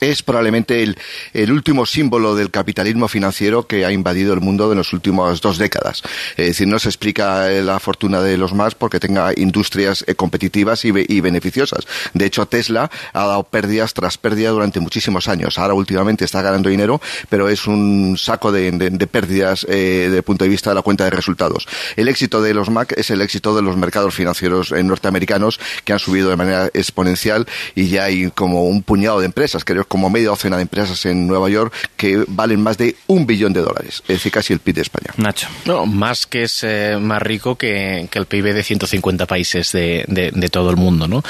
[0.00, 4.92] es probablemente el, último símbolo del capitalismo financiero que ha invadido el mundo de las
[4.92, 6.02] últimas dos décadas.
[6.36, 10.14] Es decir, no se explica eh, la fortuna de los más porque tenga industrias eh,
[10.14, 11.86] competitivas y, beneficiosas.
[12.14, 15.58] De hecho, Tesla ha dado pérdidas tras pérdida durante muchísimos años.
[15.58, 20.22] Ahora últimamente está ganando dinero, pero es un saco de, de, pérdidas eh, desde el
[20.22, 21.66] punto de vista de la cuenta de resultados.
[21.96, 25.98] El éxito de los Mac es el éxito de los mercados financieros norteamericanos que han
[25.98, 29.64] subido de manera exponencial y ya hay como un puñado de empresas.
[29.64, 33.52] Creo como media docena de empresas en Nueva York que valen más de un billón
[33.52, 35.12] de dólares, es decir, casi el PIB de España.
[35.16, 35.48] Nacho.
[35.64, 40.48] No, más que es eh, más rico que, el PIB de 150 países de, de,
[40.48, 41.24] todo el mundo, ¿no?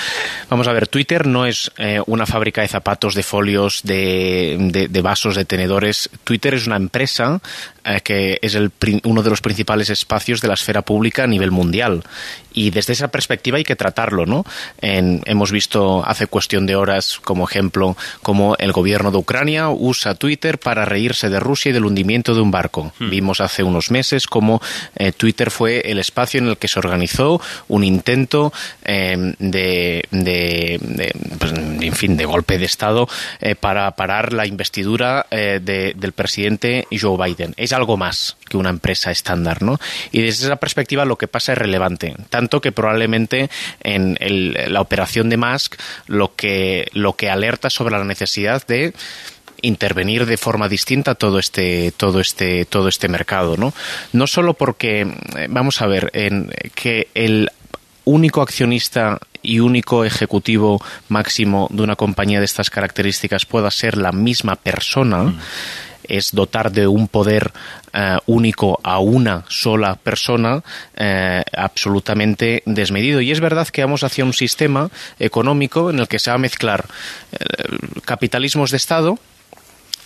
[0.51, 5.01] Vamos a ver, Twitter no es eh, una fábrica de zapatos, de folios, de, de,
[5.01, 6.11] vasos, de tenedores.
[6.25, 7.41] Twitter es una empresa
[7.83, 8.71] eh, que es el,
[9.05, 12.05] uno de los principales espacios de la esfera pública a nivel mundial.
[12.53, 14.45] Y desde esa perspectiva hay que tratarlo, ¿no?
[14.81, 20.59] hemos visto hace cuestión de horas, como ejemplo, cómo el gobierno de Ucrania usa Twitter
[20.59, 22.93] para reírse de Rusia y del hundimiento de un barco.
[22.99, 23.11] Hmm.
[23.11, 24.61] Vimos hace unos meses cómo
[24.97, 28.53] eh, Twitter fue el espacio en el que se organizó un intento
[28.85, 30.07] em, de,
[31.39, 33.09] pues, de, en fin, de golpe de Estado
[33.41, 39.11] eh, para parar la investidura del presidente Joe Biden es algo más que una empresa
[39.11, 39.79] estándar, ¿no?
[40.13, 43.51] Y desde esa perspectiva lo que pasa es relevante, tanto que probablemente
[43.83, 44.17] en
[44.73, 45.77] la operación de Musk
[46.07, 48.95] lo que, lo que alerta sobre la necesidad de
[49.63, 53.75] intervenir de forma distinta todo este todo este todo este mercado no
[54.15, 57.51] no solo porque eh, vamos a ver en que el
[58.05, 64.13] único accionista y único ejecutivo máximo de una compañía de estas características pueda ser la
[64.13, 65.41] misma persona mm
[66.11, 67.53] es dotar de un poder
[67.93, 70.63] eh, único a una sola persona
[70.97, 73.21] eh, absolutamente desmedido.
[73.21, 76.39] Y es verdad que vamos hacia un sistema económico en el que se va a
[76.39, 76.87] mezclar
[77.33, 77.39] eh,
[78.05, 79.19] capitalismos de Estado,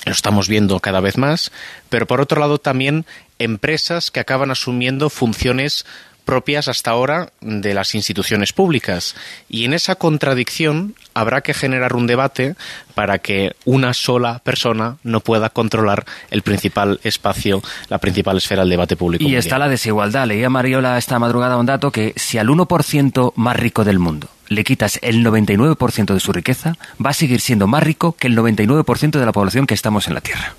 [0.04, 1.50] lo estamos viendo cada vez más,
[1.88, 3.06] pero por otro lado también
[3.38, 5.86] empresas que acaban asumiendo funciones
[6.24, 9.14] propias hasta ahora de las instituciones públicas.
[9.48, 12.54] Y en esa contradicción habrá que generar un debate
[12.94, 18.70] para que una sola persona no pueda controlar el principal espacio, la principal esfera del
[18.70, 19.24] debate público.
[19.24, 20.26] Y está la desigualdad.
[20.26, 24.64] Leía Mariola esta madrugada un dato que si al 1% más rico del mundo le
[24.64, 29.18] quitas el 99% de su riqueza, va a seguir siendo más rico que el 99%
[29.18, 30.54] de la población que estamos en la Tierra.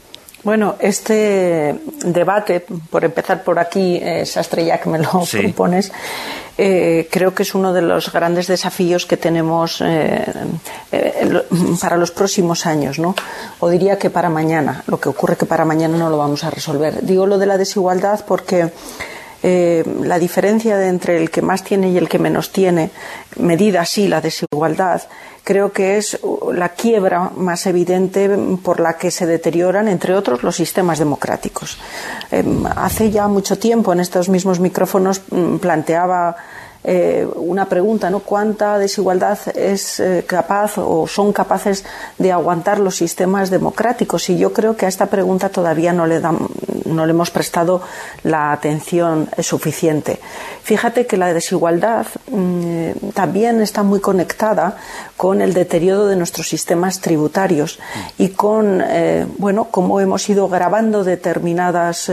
[0.45, 1.73] Bueno, este
[2.05, 5.91] debate, por empezar por aquí, esa estrella que me lo propones,
[6.55, 10.23] eh, creo que es uno de los grandes desafíos que tenemos eh,
[10.91, 11.41] eh,
[11.81, 13.15] para los próximos años, ¿no?
[13.59, 14.83] O diría que para mañana.
[14.85, 17.03] Lo que ocurre que para mañana no lo vamos a resolver.
[17.03, 18.71] Digo lo de la desigualdad porque
[19.45, 22.89] la diferencia entre el que más tiene y el que menos tiene,
[23.37, 25.03] medida así la desigualdad,
[25.43, 26.19] creo que es
[26.51, 28.27] la quiebra más evidente
[28.63, 31.77] por la que se deterioran, entre otros, los sistemas democráticos.
[32.31, 36.35] Em, hace ya mucho tiempo en estos mismos micrófonos mm, planteaba
[36.87, 38.19] eh, una pregunta, ¿no?
[38.19, 41.83] ¿Cuánta desigualdad es eh, capaz o son capaces
[42.19, 44.29] de aguantar los sistemas democráticos?
[44.29, 47.81] Y yo creo que a esta pregunta todavía no le, no le hemos prestado
[48.23, 50.19] la atención suficiente.
[50.61, 54.77] Fíjate que la desigualdad mm, también está muy conectada
[55.17, 57.79] con el deterioro de nuestros sistemas tributarios
[58.17, 62.11] y con, eh, bueno, cómo hemos ido grabando determinadas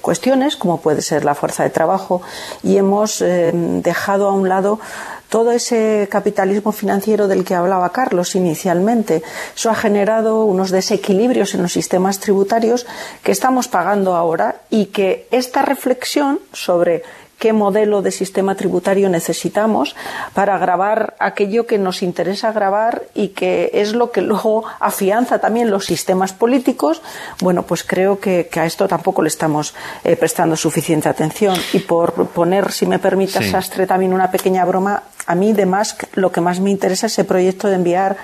[0.00, 2.22] cuestiones, como puede ser la fuerza de trabajo,
[2.62, 4.80] y hemos dejado a un lado
[5.28, 9.22] todo ese capitalismo financiero del que hablaba Carlos inicialmente.
[9.54, 12.86] Eso ha generado unos desequilibrios en los sistemas tributarios
[13.22, 17.02] que estamos pagando ahora y que esta reflexión sobre
[17.38, 19.94] qué modelo de sistema tributario necesitamos
[20.34, 25.70] para grabar aquello que nos interesa grabar y que es lo que luego afianza también
[25.70, 27.02] los sistemas políticos,
[27.40, 31.56] bueno, pues creo que, a esto tampoco le estamos eh, prestando suficiente atención.
[31.72, 36.04] Y por poner, si me permitas, Sastre, también una pequeña broma, a mí de Musk
[36.14, 38.16] lo que más me interesa es ese proyecto de enviar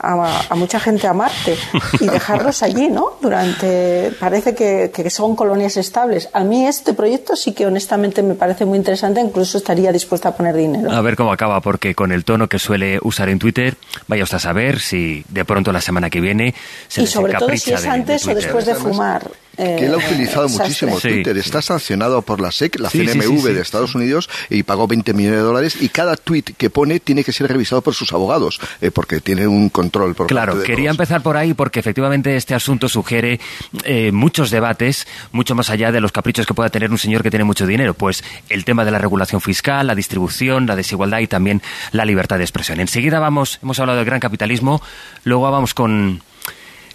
[0.00, 1.56] a, mucha gente a Marte
[2.00, 3.12] y dejarlos allí, ¿no?
[3.22, 6.28] Durante, parece que, que son colonias estables.
[6.32, 10.36] A mí este proyecto sí que honestamente me parece muy interesante, incluso estaría dispuesta a
[10.36, 10.90] poner dinero.
[10.90, 13.76] A ver cómo acaba, porque con el tono que suele usar en Twitter,
[14.08, 16.56] vaya usted a saber si de pronto la semana que viene
[16.88, 20.06] se Y sobre todo si es antes o después de fumar que él ha eh,
[20.06, 21.36] utilizado muchísimo Twitter.
[21.36, 25.44] Está sancionado por la SEC, la CNMV de Estados Unidos, y pagó 20 millones de
[25.44, 25.76] dólares.
[25.80, 29.48] Y cada tweet que pone tiene que ser revisado por sus abogados, eh, porque tiene
[29.48, 30.14] un control.
[30.14, 33.40] Por claro, quería empezar por ahí porque efectivamente este asunto sugiere
[33.84, 37.30] eh, muchos debates, mucho más allá de los caprichos que pueda tener un señor que
[37.30, 37.94] tiene mucho dinero.
[37.94, 42.38] Pues el tema de la regulación fiscal, la distribución, la desigualdad y también la libertad
[42.38, 42.78] de expresión.
[42.78, 44.80] Enseguida vamos, hemos hablado del gran capitalismo,
[45.24, 46.22] luego vamos con,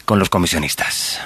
[0.05, 1.19] con los comisionistas.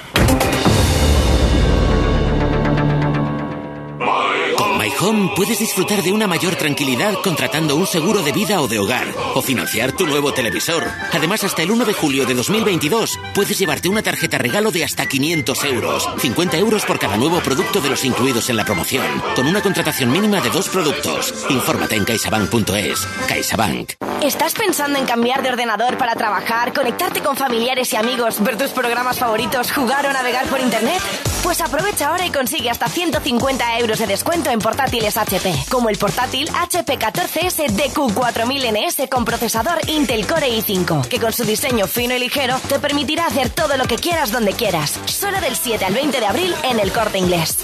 [5.00, 9.06] Home puedes disfrutar de una mayor tranquilidad contratando un seguro de vida o de hogar
[9.34, 10.84] o financiar tu nuevo televisor.
[11.12, 15.06] Además, hasta el 1 de julio de 2022 puedes llevarte una tarjeta regalo de hasta
[15.06, 19.46] 500 euros, 50 euros por cada nuevo producto de los incluidos en la promoción, con
[19.46, 21.34] una contratación mínima de dos productos.
[21.48, 23.06] Infórmate en caixabank.es.
[23.28, 23.92] CaixaBank.
[24.22, 28.70] ¿Estás pensando en cambiar de ordenador para trabajar, conectarte con familiares y amigos, ver tus
[28.70, 31.00] programas favoritos, jugar o navegar por internet?
[31.42, 35.98] Pues aprovecha ahora y consigue hasta 150 euros de descuento en portátiles HP, como el
[35.98, 42.20] portátil HP 14S DQ4000NS con procesador Intel Core i5, que con su diseño fino y
[42.20, 45.00] ligero te permitirá hacer todo lo que quieras donde quieras.
[45.06, 47.58] Solo del 7 al 20 de abril en el corte inglés.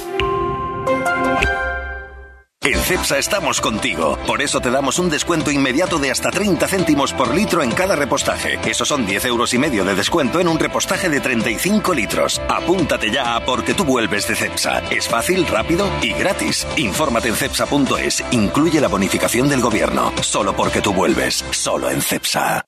[2.64, 4.18] En CEPSA estamos contigo.
[4.26, 7.94] Por eso te damos un descuento inmediato de hasta 30 céntimos por litro en cada
[7.94, 8.58] repostaje.
[8.64, 12.40] Eso son 10 euros y medio de descuento en un repostaje de 35 litros.
[12.48, 14.78] Apúntate ya porque tú vuelves de CEPSA.
[14.90, 16.66] Es fácil, rápido y gratis.
[16.78, 18.24] Infórmate en cepsa.es.
[18.30, 20.14] Incluye la bonificación del gobierno.
[20.22, 21.44] Solo porque tú vuelves.
[21.50, 22.64] Solo en CEPSA.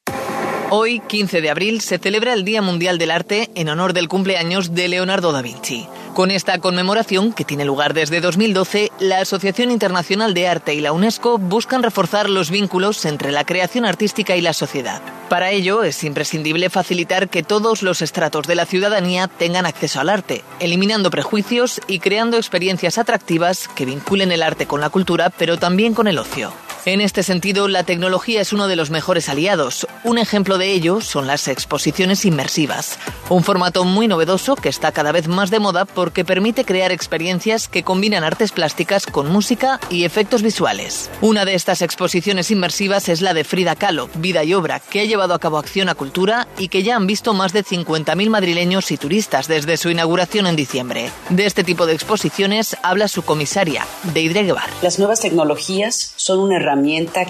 [0.69, 4.75] Hoy, 15 de abril, se celebra el Día Mundial del Arte en honor del cumpleaños
[4.75, 5.89] de Leonardo da Vinci.
[6.17, 10.93] Con esta conmemoración, que tiene lugar desde 2012, la Asociación Internacional de Arte y la
[10.93, 15.03] UNESCO buscan reforzar los vínculos entre la creación artística y la sociedad.
[15.29, 20.09] Para ello, es imprescindible facilitar que todos los estratos de la ciudadanía tengan acceso al
[20.09, 25.59] arte, eliminando prejuicios y creando experiencias atractivas que vinculen el arte con la cultura, pero
[25.59, 26.51] también con el ocio.
[26.87, 29.89] En este sentido, la tecnología es uno de los mejores aliados.
[30.05, 35.11] Un ejemplo de ello son las exposiciones inmersivas, un formato muy novedoso que está cada
[35.11, 40.05] vez más de moda porque permite crear experiencias que combinan artes plásticas con música y
[40.05, 41.11] efectos visuales.
[41.23, 45.05] Una de estas exposiciones inmersivas es la de Frida Kahlo, Vida y Obra, que ha
[45.07, 48.93] llevado a cabo Acción a Cultura y que ya han visto más de 50.000 madrileños
[48.93, 51.11] y turistas desde su inauguración en diciembre.
[51.31, 53.85] De este tipo de exposiciones habla su comisaria,
[54.15, 54.73] Deidre Guevara.
[54.83, 56.76] Las nuevas tecnologías son una herramienta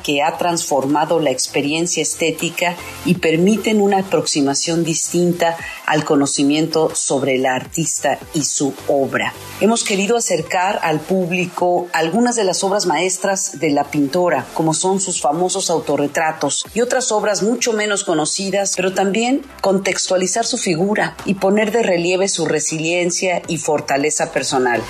[0.03, 7.47] que ha transformado la experiencia estética y permiten una aproximación distinta al conocimiento sobre el
[7.47, 9.33] artista y su obra.
[9.61, 15.01] Hemos querido acercar al público algunas de las obras maestras de la pintora, como son
[15.01, 21.35] sus famosos autorretratos y otras obras mucho menos conocidas, pero también contextualizar su figura y
[21.35, 24.83] poner de relieve su resiliencia y fortaleza personal.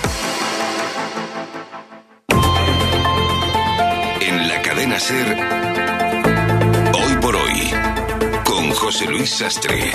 [4.97, 5.37] Cadena Ser,
[6.95, 7.71] hoy por hoy,
[8.45, 9.93] con José Luis Sastre.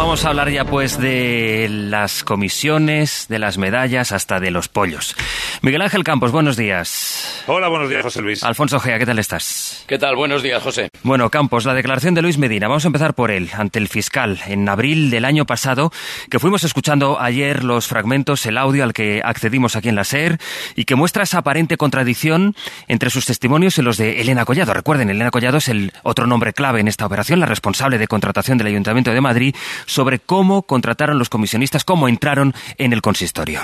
[0.00, 5.14] Vamos a hablar ya pues de las comisiones, de las medallas, hasta de los pollos.
[5.60, 7.44] Miguel Ángel Campos, buenos días.
[7.46, 8.42] Hola, buenos días, José Luis.
[8.42, 9.84] Alfonso Gea, ¿qué tal estás?
[9.86, 10.16] ¿Qué tal?
[10.16, 10.88] Buenos días, José.
[11.02, 12.66] Bueno, Campos, la declaración de Luis Medina.
[12.66, 15.92] Vamos a empezar por él, ante el fiscal, en abril del año pasado,
[16.30, 20.38] que fuimos escuchando ayer los fragmentos, el audio al que accedimos aquí en la SER,
[20.76, 22.56] y que muestra esa aparente contradicción
[22.88, 24.72] entre sus testimonios y los de Elena Collado.
[24.72, 28.56] Recuerden, Elena Collado es el otro nombre clave en esta operación, la responsable de contratación
[28.56, 29.54] del Ayuntamiento de Madrid,
[29.90, 33.60] sobre cómo contrataron los comisionistas, cómo entraron en el consistorio.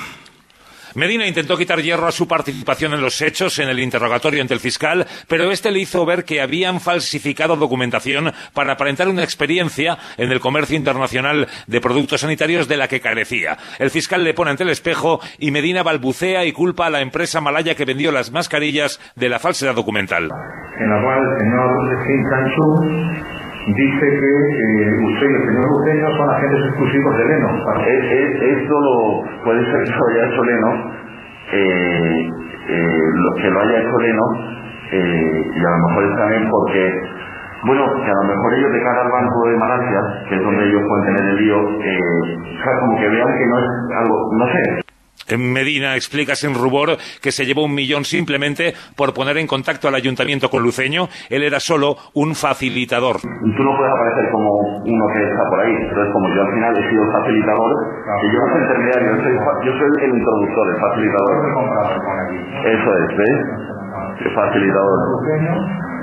[0.96, 4.60] Medina intentó quitar hierro a su participación en los hechos en el interrogatorio ante el
[4.60, 10.32] fiscal, pero este le hizo ver que habían falsificado documentación para aparentar una experiencia en
[10.32, 13.58] el comercio internacional de productos sanitarios de la que carecía.
[13.78, 17.42] El fiscal le pone ante el espejo y Medina balbucea y culpa a la empresa
[17.42, 20.24] malaya que vendió las mascarillas de la falsedad documental.
[20.24, 21.86] En la cual el señor
[23.66, 27.48] dice que eh, usted y el señor Luceño son agentes exclusivos de Leno.
[27.86, 30.70] esto lo puede ser que lo haya hecho Leno,
[31.52, 32.30] eh,
[32.68, 33.00] eh,
[33.42, 34.26] que lo haya hecho Leno,
[34.92, 37.02] y a lo mejor es también porque,
[37.64, 40.64] bueno, que a lo mejor ellos de cara al Banco de Malasia, que es donde
[40.64, 43.66] ellos pueden tener el lío, o sea, como que vean que no es
[43.98, 44.86] algo, no sé,
[45.34, 49.94] Medina explica sin rubor que se llevó un millón simplemente por poner en contacto al
[49.94, 51.08] ayuntamiento con Luceño.
[51.28, 53.16] Él era solo un facilitador.
[53.20, 54.50] Tú no puedes aparecer como
[54.84, 55.74] uno que está por ahí.
[55.74, 57.72] Entonces, como yo al final he sido facilitador,
[58.22, 59.34] y yo no soy intermediario, yo soy,
[59.66, 61.36] yo soy el introductor, el facilitador.
[62.66, 63.40] Eso es, ¿ves?
[64.20, 65.95] El facilitador.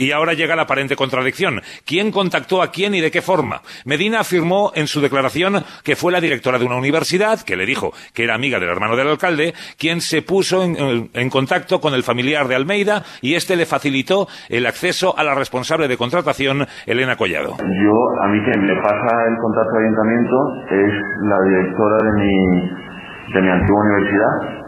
[0.00, 1.60] Y ahora llega la aparente contradicción.
[1.84, 3.60] ¿Quién contactó a quién y de qué forma?
[3.84, 7.90] Medina afirmó en su declaración que fue la directora de una universidad, que le dijo
[8.14, 12.48] que era amiga del hermano del alcalde, quien se puso en, contacto con el familiar
[12.48, 17.58] de Almeida y este le facilitó el acceso a la responsable de contratación, Elena Collado.
[17.58, 20.36] Yo, a mí quien me pasa el contacto de ayuntamiento
[20.80, 20.92] es
[21.28, 24.60] la directora de mi, de mi antigua universidad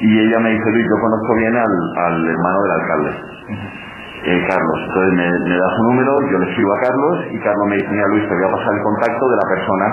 [0.00, 3.79] y ella me dice, Luis, yo conozco bien al hermano del alcalde.
[4.22, 4.78] Eh, Carlos.
[4.86, 8.08] Entonces me, da su número, yo le escribo a Carlos y Carlos me dice, mira
[8.08, 9.86] Luis, te voy a pasar el contacto de la persona.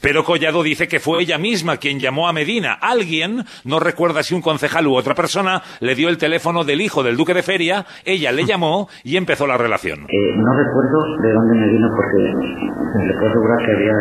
[0.00, 2.78] Pero Collado dice que fue ella misma quien llamó a Medina.
[2.80, 7.02] Alguien, no recuerda si un concejal u otra persona, le dio el teléfono del hijo
[7.02, 10.06] del duque de Feria, ella le llamó y empezó la relación.
[10.08, 12.22] Eh, no recuerdo de dónde me vino porque
[13.04, 13.96] le puedo asegurar que había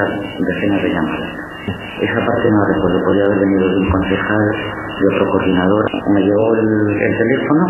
[0.47, 1.29] decenas de llamadas.
[1.99, 4.45] Esa parte no recuerdo, podría haber venido de un concejal,
[5.01, 5.85] de otro coordinador.
[6.13, 7.65] Me llevó el teléfono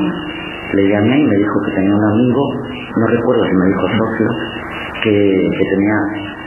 [0.74, 2.42] le llamé y me dijo que tenía un amigo,
[2.98, 4.28] no recuerdo si me dijo socio,
[5.04, 5.98] que, tenía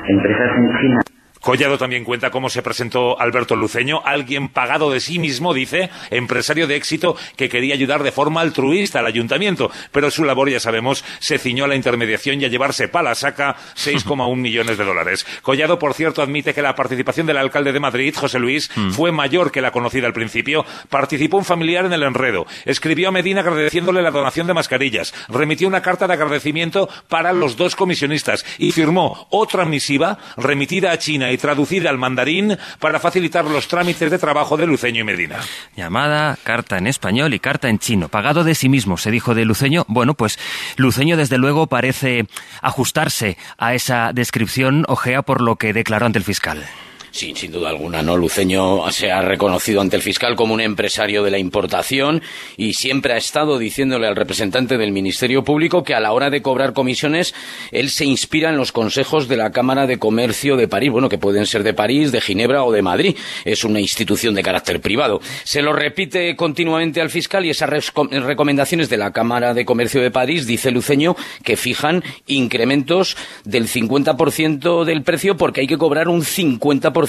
[0.09, 1.01] empresas en China
[1.41, 6.66] Collado también cuenta cómo se presentó Alberto Luceño, alguien pagado de sí mismo, dice, empresario
[6.66, 11.05] de éxito que quería ayudar de forma altruista al ayuntamiento, pero su labor, ya sabemos,
[11.18, 15.26] se ciñó a la intermediación y a llevarse pala saca 6,1 millones de dólares.
[15.43, 18.91] Collado, por cierto, admite que la participación del alcalde de Madrid, José Luis, mm.
[18.91, 20.66] fue mayor que la conocida al principio.
[20.88, 25.68] Participó un familiar en el enredo, escribió a Medina agradeciéndole la donación de mascarillas, remitió
[25.68, 31.30] una carta de agradecimiento para los dos comisionistas y firmó otra misiva remitida a China
[31.33, 35.37] y traducida al mandarín para facilitar los trámites de trabajo de Luceño y Medina.
[35.76, 38.09] Llamada, carta en español y carta en chino.
[38.09, 39.85] Pagado de sí mismo, se dijo de Luceño.
[39.89, 40.39] Bueno, pues
[40.76, 42.26] Luceño desde luego parece
[42.62, 46.64] ajustarse a esa descripción, ojea por lo que declaró ante el fiscal.
[47.13, 48.17] Sí, sin duda alguna, ¿no?
[48.17, 52.23] Luceño se ha reconocido ante el fiscal como un empresario de la importación
[52.57, 56.41] y siempre ha estado diciéndole al representante del Ministerio Público que a la hora de
[56.41, 57.35] cobrar comisiones
[57.73, 61.19] él se inspira en los consejos de la Cámara de Comercio de París, bueno, que
[61.19, 63.17] pueden ser de París, de Ginebra o de Madrid.
[63.45, 65.21] Es una institución de carácter privado.
[65.43, 70.13] Se lo repite continuamente al fiscal y esas recomendaciones de la Cámara de Comercio de
[70.13, 76.23] París, dice Luceño, que fijan incrementos del 50% del precio porque hay que cobrar un
[76.23, 76.99] 50%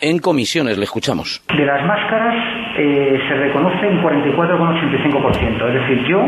[0.00, 0.76] en comisiones.
[0.78, 1.42] Le escuchamos.
[1.56, 2.34] De las máscaras,
[2.76, 5.68] eh, se reconoce un 44,85%.
[5.68, 6.20] Es decir, yo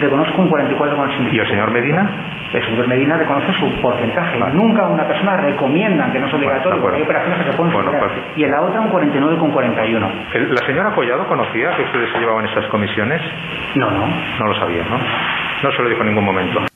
[0.00, 1.32] reconozco un 44,85%.
[1.32, 2.10] ¿Y el señor Medina?
[2.52, 4.38] El señor Medina reconoce su porcentaje.
[4.52, 7.92] Nunca una persona recomienda que no es obligatorio, porque hay operaciones que se pueden bueno,
[7.98, 8.12] pues...
[8.36, 10.50] Y en la otra un 49,41.
[10.50, 13.20] ¿La señora Collado conocía que ustedes se llevaban estas comisiones?
[13.76, 14.06] No, no.
[14.38, 14.98] No lo sabía, ¿no?
[15.62, 16.69] No se lo dijo en ningún momento.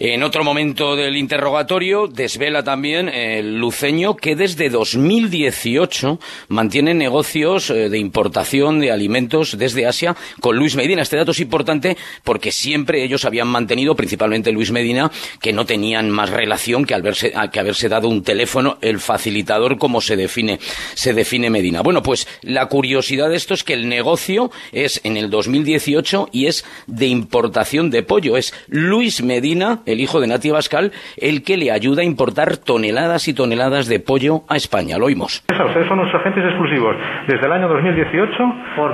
[0.00, 6.18] En otro momento del interrogatorio desvela también el luceño que desde 2018
[6.48, 11.02] mantiene negocios eh, de importación de alimentos desde Asia con Luis Medina.
[11.02, 16.10] Este dato es importante porque siempre ellos habían mantenido, principalmente Luis Medina, que no tenían
[16.10, 20.58] más relación que, haberse, que haberse dado un teléfono, el facilitador, como se define,
[20.94, 21.82] se define Medina.
[21.82, 26.46] Bueno, pues la curiosidad de esto es que el negocio es en el 2018 y
[26.46, 28.36] es de importación de pollo.
[28.36, 33.28] Es Luis Medina el hijo de Nati Bascal, el que le ayuda a importar toneladas
[33.28, 34.98] y toneladas de pollo a España.
[34.98, 35.44] Lo oímos.
[35.48, 38.32] Ustedes son nuestros agentes exclusivos desde el año 2018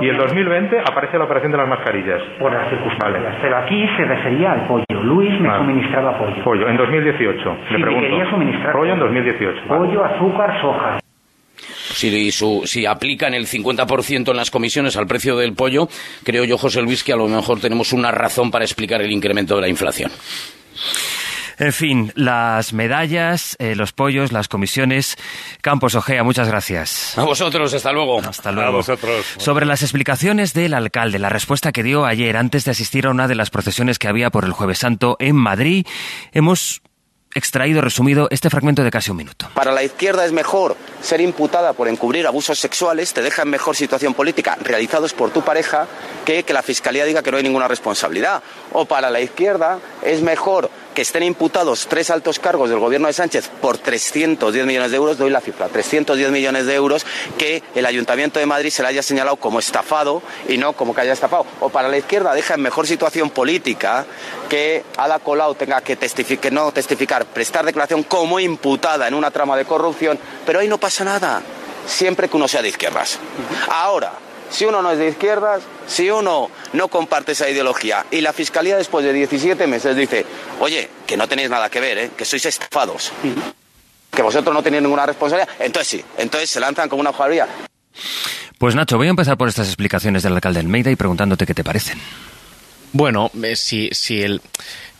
[0.01, 2.21] y el 2020 aparece la operación de las mascarillas.
[2.39, 3.35] Por las circunstancias.
[3.41, 4.85] Pero aquí se refería al pollo.
[5.03, 6.43] Luis me suministraba pollo.
[6.43, 7.57] Pollo, en 2018.
[7.71, 8.07] le pregunto.
[8.07, 9.67] quería suministrar pollo en 2018.
[9.67, 10.99] Pollo, azúcar, soja.
[11.93, 15.87] Si, si, aplican el 50% en las comisiones al precio del pollo,
[16.23, 19.55] creo yo, José Luis, que a lo mejor tenemos una razón para explicar el incremento
[19.55, 20.11] de la inflación.
[21.61, 25.15] En fin, las medallas, eh, los pollos, las comisiones.
[25.61, 27.15] Campos Ojea, muchas gracias.
[27.19, 28.19] A vosotros, hasta luego.
[28.19, 28.69] Hasta luego.
[28.69, 29.25] A vosotros.
[29.37, 33.27] Sobre las explicaciones del alcalde, la respuesta que dio ayer antes de asistir a una
[33.27, 35.85] de las procesiones que había por el Jueves Santo en Madrid,
[36.31, 36.81] hemos
[37.35, 39.49] extraído, resumido, este fragmento de casi un minuto.
[39.53, 43.75] Para la izquierda es mejor ser imputada por encubrir abusos sexuales, te deja en mejor
[43.75, 45.87] situación política realizados por tu pareja
[46.25, 48.41] que que la Fiscalía diga que no hay ninguna responsabilidad.
[48.71, 53.13] O para la izquierda es mejor que estén imputados tres altos cargos del gobierno de
[53.13, 57.05] Sánchez por 310 millones de euros, doy la cifra, 310 millones de euros,
[57.37, 61.01] que el Ayuntamiento de Madrid se le haya señalado como estafado y no como que
[61.01, 61.45] haya estafado.
[61.59, 64.05] O para la izquierda deja en mejor situación política
[64.49, 69.55] que Ada Colau tenga que, testificar, no testificar, prestar declaración como imputada en una trama
[69.57, 71.41] de corrupción, pero ahí no pasa nada,
[71.85, 73.19] siempre que uno sea de izquierdas.
[73.69, 74.13] Ahora,
[74.51, 78.77] si uno no es de izquierdas, si uno no comparte esa ideología y la Fiscalía
[78.77, 80.25] después de 17 meses dice,
[80.59, 82.11] oye, que no tenéis nada que ver, ¿eh?
[82.15, 83.11] que sois estafados,
[84.11, 87.47] que vosotros no tenéis ninguna responsabilidad, entonces sí, entonces se lanzan como una jugaría.
[88.57, 91.63] Pues Nacho, voy a empezar por estas explicaciones del alcalde Almeida y preguntándote qué te
[91.63, 91.99] parecen.
[92.93, 94.41] Bueno, eh, si, si el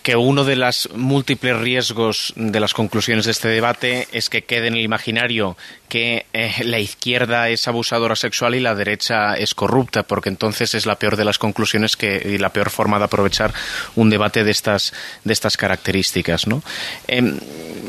[0.04, 4.68] que uno de los múltiples riesgos de las conclusiones de este debate es que quede
[4.68, 5.58] en el imaginario
[5.92, 10.86] que eh, la izquierda es abusadora sexual y la derecha es corrupta, porque entonces es
[10.86, 13.54] la peor de las conclusiones que, y la peor forma de aprovechar
[13.98, 14.94] un debate de estas,
[15.26, 16.48] de estas características.
[16.48, 16.64] ¿no?
[17.08, 17.38] Em,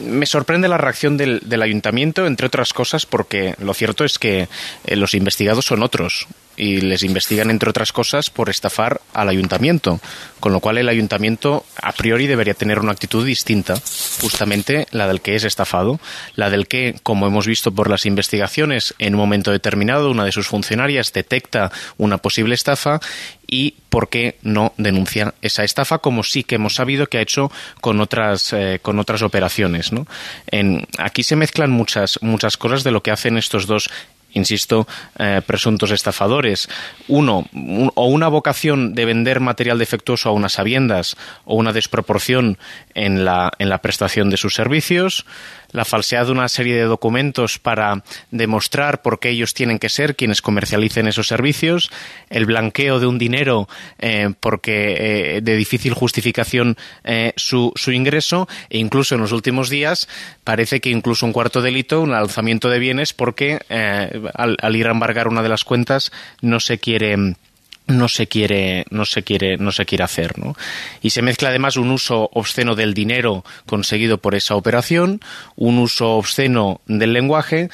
[0.05, 4.49] me sorprende la reacción del, ayuntamiento, entre otras cosas, porque lo cierto es que
[4.85, 10.01] eh, los investigados son otros y les investigan, entre otras cosas, por estafar al ayuntamiento,
[10.41, 11.65] con lo cual el ayuntamiento
[12.03, 13.77] priori debería tener una actitud distinta,
[14.21, 16.01] justamente la del que es estafado,
[16.35, 20.33] la del que, como hemos visto por las investigaciones, en un momento determinado una de
[20.33, 22.99] sus funcionarias detecta una posible estafa
[23.47, 27.53] y por qué no denuncia esa estafa, como sí que hemos sabido que ha hecho
[27.81, 29.93] con otras, eh, con otras operaciones.
[30.99, 33.91] aquí se mezclan muchas, muchas cosas de lo que hacen estos dos
[34.33, 34.87] insisto,
[35.19, 36.69] eh, presuntos estafadores.
[37.09, 37.47] Uno,
[37.95, 42.59] o una vocación de vender material defectuoso a unas sabiendas o una desproporción
[42.95, 45.27] en la, en la prestación de sus servicios
[45.73, 50.17] la falsedad de una serie de documentos para demostrar por qué ellos tienen que ser
[50.17, 51.91] quienes comercialicen esos servicios,
[52.31, 53.69] el blanqueo de un dinero
[53.99, 59.69] eh, porque eh, de difícil justificación eh, su, su, ingreso e incluso en los últimos
[59.69, 60.09] días
[60.45, 63.61] parece que incluso un cuarto delito, un alzamiento de bienes porque
[64.35, 67.35] al, al ir a embargar una de las cuentas no se quiere
[67.87, 70.55] no se quiere no se quiere no se quiere hacer ¿no?
[71.01, 75.21] y se mezcla además un uso obsceno del dinero conseguido por esa operación
[75.57, 77.71] un uso obsceno del lenguaje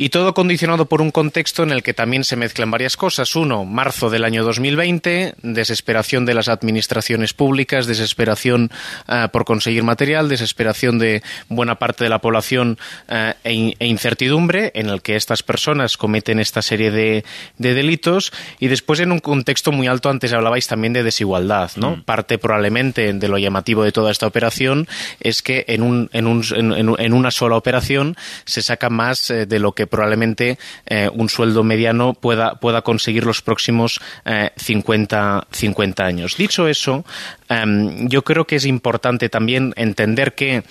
[0.00, 3.34] y todo condicionado por un contexto en el que también se mezclan varias cosas.
[3.34, 8.70] Uno, marzo del año 2020, desesperación de las administraciones públicas, desesperación
[9.08, 12.78] eh, por conseguir material, desesperación de buena parte de la población
[13.08, 17.24] eh, e, e, incertidumbre en el que estas personas cometen esta serie de,
[17.56, 18.32] delitos.
[18.60, 21.72] Y después en un contexto muy alto, antes hablabais también de desigualdad.
[21.74, 21.96] ¿no?
[21.96, 22.02] Mm.
[22.04, 24.86] Parte probablemente de lo llamativo de toda esta operación
[25.18, 29.58] es que en, un, en, un, en una sola operación se saca más eh, de
[29.58, 34.00] lo que probablemente eh, un sueldo mediano pueda, pueda conseguir los próximos
[34.56, 36.36] 50, eh, 50 años.
[36.36, 37.04] Dicho eso,
[37.48, 40.62] em, yo creo que es importante también entender que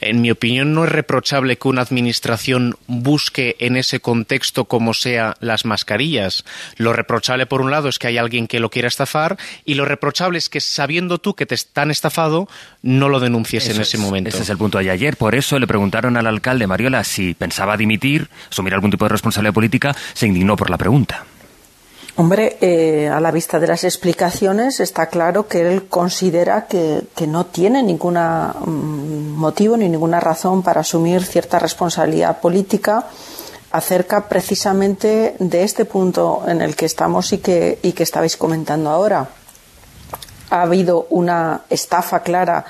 [0.00, 5.34] en mi opinión, no es reprochable que una administración busque en ese contexto como sea
[5.40, 6.44] las mascarillas.
[6.76, 9.84] Lo reprochable, por un lado, es que hay alguien que lo quiera estafar y lo
[9.84, 12.48] reprochable es que sabiendo tú que te están estafado,
[12.82, 14.28] no lo denuncies en ese momento.
[14.28, 15.16] Ese es el punto de ayer.
[15.16, 19.54] Por eso le preguntaron al alcalde Mariola si pensaba dimitir, asumir algún tipo de responsabilidad
[19.54, 19.96] política.
[20.14, 21.24] Se indignó por la pregunta.
[22.16, 27.46] Hombre, eh, a la vista de las explicaciones está claro que él considera que, no
[27.46, 33.06] tiene ningún mm, motivo ni ninguna razón para asumir cierta responsabilidad política
[33.72, 38.90] acerca precisamente de este punto en el que estamos y que, y que estabais comentando
[38.90, 39.28] ahora.
[40.50, 42.64] Ha habido una estafa clara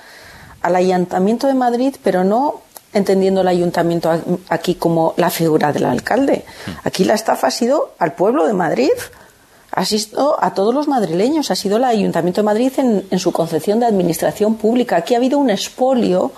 [0.62, 2.62] al Ayuntamiento de Madrid, pero no
[2.94, 4.10] entendiendo el Ayuntamiento
[4.48, 6.46] aquí como la figura del alcalde.
[6.66, 6.70] Mm.
[6.84, 8.92] Aquí la estafa ha sido al pueblo de Madrid
[9.76, 13.80] ha sido a todos los madrileños, ha sido el Ayuntamiento de Madrid en, su concepción
[13.80, 14.96] de administración pública.
[14.96, 16.30] Aquí ha habido un expolio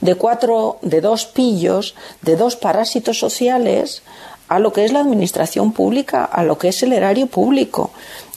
[0.00, 4.02] de cuatro, de dos pillos, de dos parásitos sociales
[4.48, 7.90] a lo que es la administración pública, a lo que es el erario público.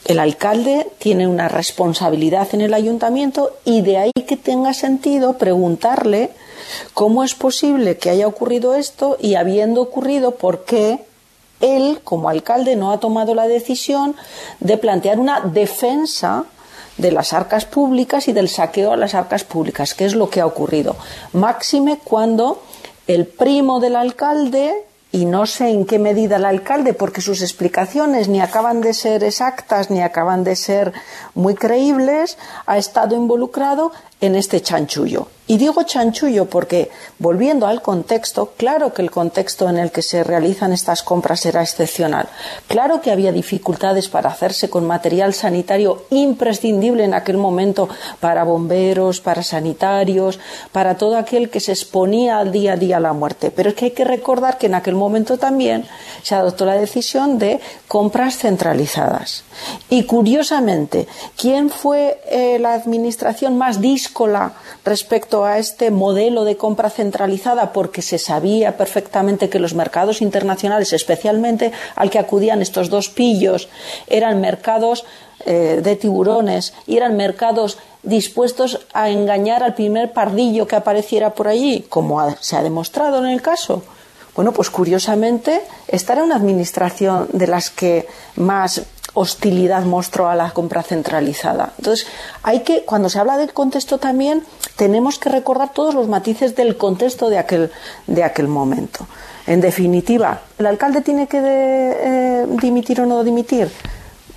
[0.04, 6.32] El alcalde tiene una responsabilidad en el ayuntamiento y de ahí que tenga sentido preguntarle
[6.94, 11.00] cómo es posible que haya ocurrido esto y habiendo ocurrido, por qué
[11.62, 14.16] él, como alcalde, no ha tomado la decisión
[14.60, 16.46] de plantear una defensa
[16.98, 20.42] de las arcas públicas y del saqueo a las arcas públicas, que es lo que
[20.42, 20.96] ha ocurrido.
[21.34, 22.62] Máxime cuando
[23.08, 28.28] el primo del alcalde, y no sé en qué medida el alcalde, porque sus explicaciones
[28.28, 30.94] ni acaban de ser exactas ni acaban de ser
[31.34, 33.92] muy creíbles, ha estado involucrado
[34.22, 35.28] en este chanchullo.
[35.52, 36.90] Y digo chanchullo porque,
[37.20, 41.62] volviendo al contexto, claro que el contexto en el que se realizan estas compras era
[41.62, 42.30] excepcional.
[42.70, 47.90] Claro que había dificultades para hacerse con material sanitario imprescindible en aquel momento
[48.22, 50.40] para bomberos, para sanitarios,
[50.72, 53.52] para todo aquel que se exponía al día a día a la muerte.
[53.52, 55.86] Pero es que hay que recordar que en aquel momento también
[56.24, 59.44] se adoptó la decisión de compras centralizadas.
[59.90, 64.54] Y curiosamente, ¿quién fue eh, la administración más díscola
[64.86, 67.74] respecto a este modelo de compra centralizada?
[67.74, 73.70] Porque se sabía perfectamente que los mercados internacionales, especialmente al que acudían estos dos pillos,
[74.08, 75.06] eran mercados
[75.46, 81.48] eh, de tiburones y eran mercados dispuestos a engañar al primer pardillo que apareciera por
[81.48, 83.84] allí, como se ha demostrado en el caso.
[84.36, 88.84] Bueno, pues curiosamente, esta era una administración de las que más
[89.14, 91.74] hostilidad mostró a la compra centralizada.
[91.78, 92.08] Entonces,
[92.44, 94.44] hay que, cuando se habla del contexto también,
[94.76, 97.72] tenemos que recordar todos los matices del contexto de aquel,
[98.08, 99.06] de aquel momento.
[99.48, 103.70] En definitiva, ¿el alcalde tiene que eh, dimitir o no dimitir?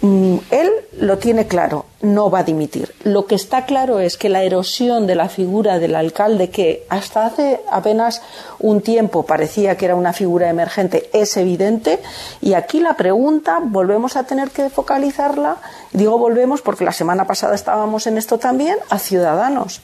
[0.05, 2.95] Mm, él lo tiene claro, no va a dimitir.
[3.05, 7.25] Lo que está claro es que la erosión de la figura del alcalde, que hasta
[7.25, 8.21] hace apenas
[8.59, 12.01] un tiempo parecía que era una figura emergente, es evidente.
[12.43, 15.57] Y aquí la pregunta, volvemos a tener que focalizarla,
[15.95, 19.81] digo volvemos porque la semana pasada estábamos en esto también, a ciudadanos.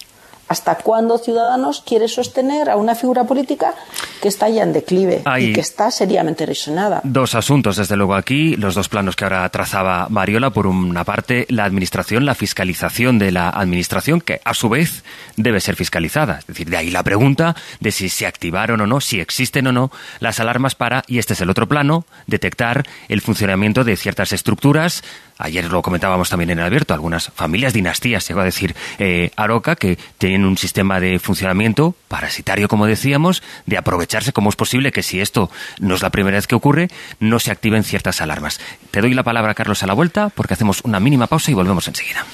[0.50, 3.72] ¿Hasta cuándo Ciudadanos quiere sostener a una figura política
[4.20, 7.00] que está ya en declive y que está seriamente erosionada?
[7.04, 10.50] Dos asuntos, desde luego, aquí, los dos planos que ahora trazaba Mariola.
[10.50, 15.04] Por una parte, la administración, la fiscalización de la administración, que a su vez
[15.36, 16.40] debe ser fiscalizada.
[16.40, 19.72] Es decir, de ahí la pregunta de si se activaron o no, si existen o
[19.72, 24.32] no las alarmas para, y este es el otro plano, detectar el funcionamiento de ciertas
[24.32, 25.04] estructuras
[25.40, 29.74] Ayer lo comentábamos también en el abierto, algunas familias dinastías, llegó a decir eh, Aroca,
[29.74, 35.02] que tienen un sistema de funcionamiento parasitario, como decíamos, de aprovecharse, como es posible que
[35.02, 36.88] si esto no es la primera vez que ocurre,
[37.20, 38.60] no se activen ciertas alarmas.
[38.90, 41.88] Te doy la palabra, Carlos, a la vuelta, porque hacemos una mínima pausa y volvemos
[41.88, 42.26] enseguida.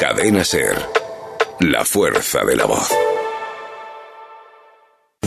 [0.00, 0.76] Cadena Ser,
[1.60, 2.90] la fuerza de la voz.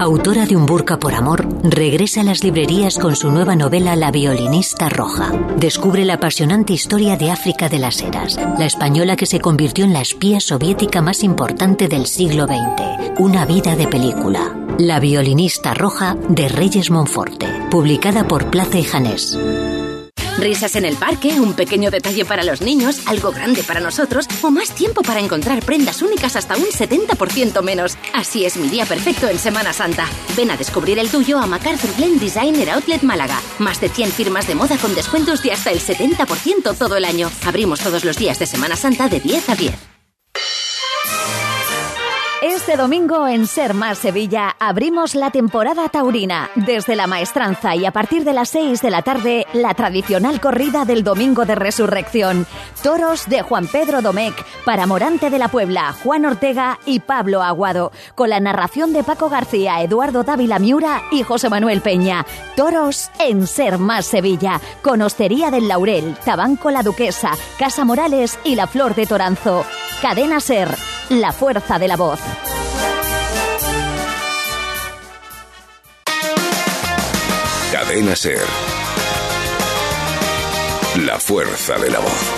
[0.00, 4.10] autora de Un burka por amor, regresa a las librerías con su nueva novela La
[4.10, 5.32] violinista roja.
[5.56, 9.92] Descubre la apasionante historia de África de las Heras, la española que se convirtió en
[9.92, 13.18] la espía soviética más importante del siglo XX.
[13.18, 14.56] Una vida de película.
[14.78, 19.38] La violinista roja de Reyes Monforte, publicada por Plaza y Janés.
[20.38, 24.50] Risas en el parque, un pequeño detalle para los niños, algo grande para nosotros o
[24.50, 27.96] más tiempo para encontrar prendas únicas hasta un 70% menos.
[28.12, 30.06] Así es mi día perfecto en Semana Santa.
[30.36, 33.40] Ven a descubrir el tuyo a MacArthur Glen Designer Outlet Málaga.
[33.58, 37.30] Más de 100 firmas de moda con descuentos de hasta el 70% todo el año.
[37.44, 39.91] Abrimos todos los días de Semana Santa de 10 a 10.
[42.62, 46.48] Este domingo en Ser Más Sevilla abrimos la temporada taurina.
[46.54, 50.84] Desde la maestranza y a partir de las 6 de la tarde, la tradicional corrida
[50.84, 52.46] del Domingo de Resurrección.
[52.84, 57.90] Toros de Juan Pedro Domecq, para Morante de la Puebla, Juan Ortega y Pablo Aguado.
[58.14, 62.24] Con la narración de Paco García, Eduardo Dávila Miura y José Manuel Peña.
[62.54, 64.60] Toros en Ser Más Sevilla.
[64.82, 69.66] Con Hostería del Laurel, Tabanco La Duquesa, Casa Morales y La Flor de Toranzo.
[70.00, 70.68] Cadena Ser,
[71.10, 72.20] la fuerza de la voz.
[77.92, 78.40] Cadena Ser.
[81.04, 82.32] La fuerza de la voz.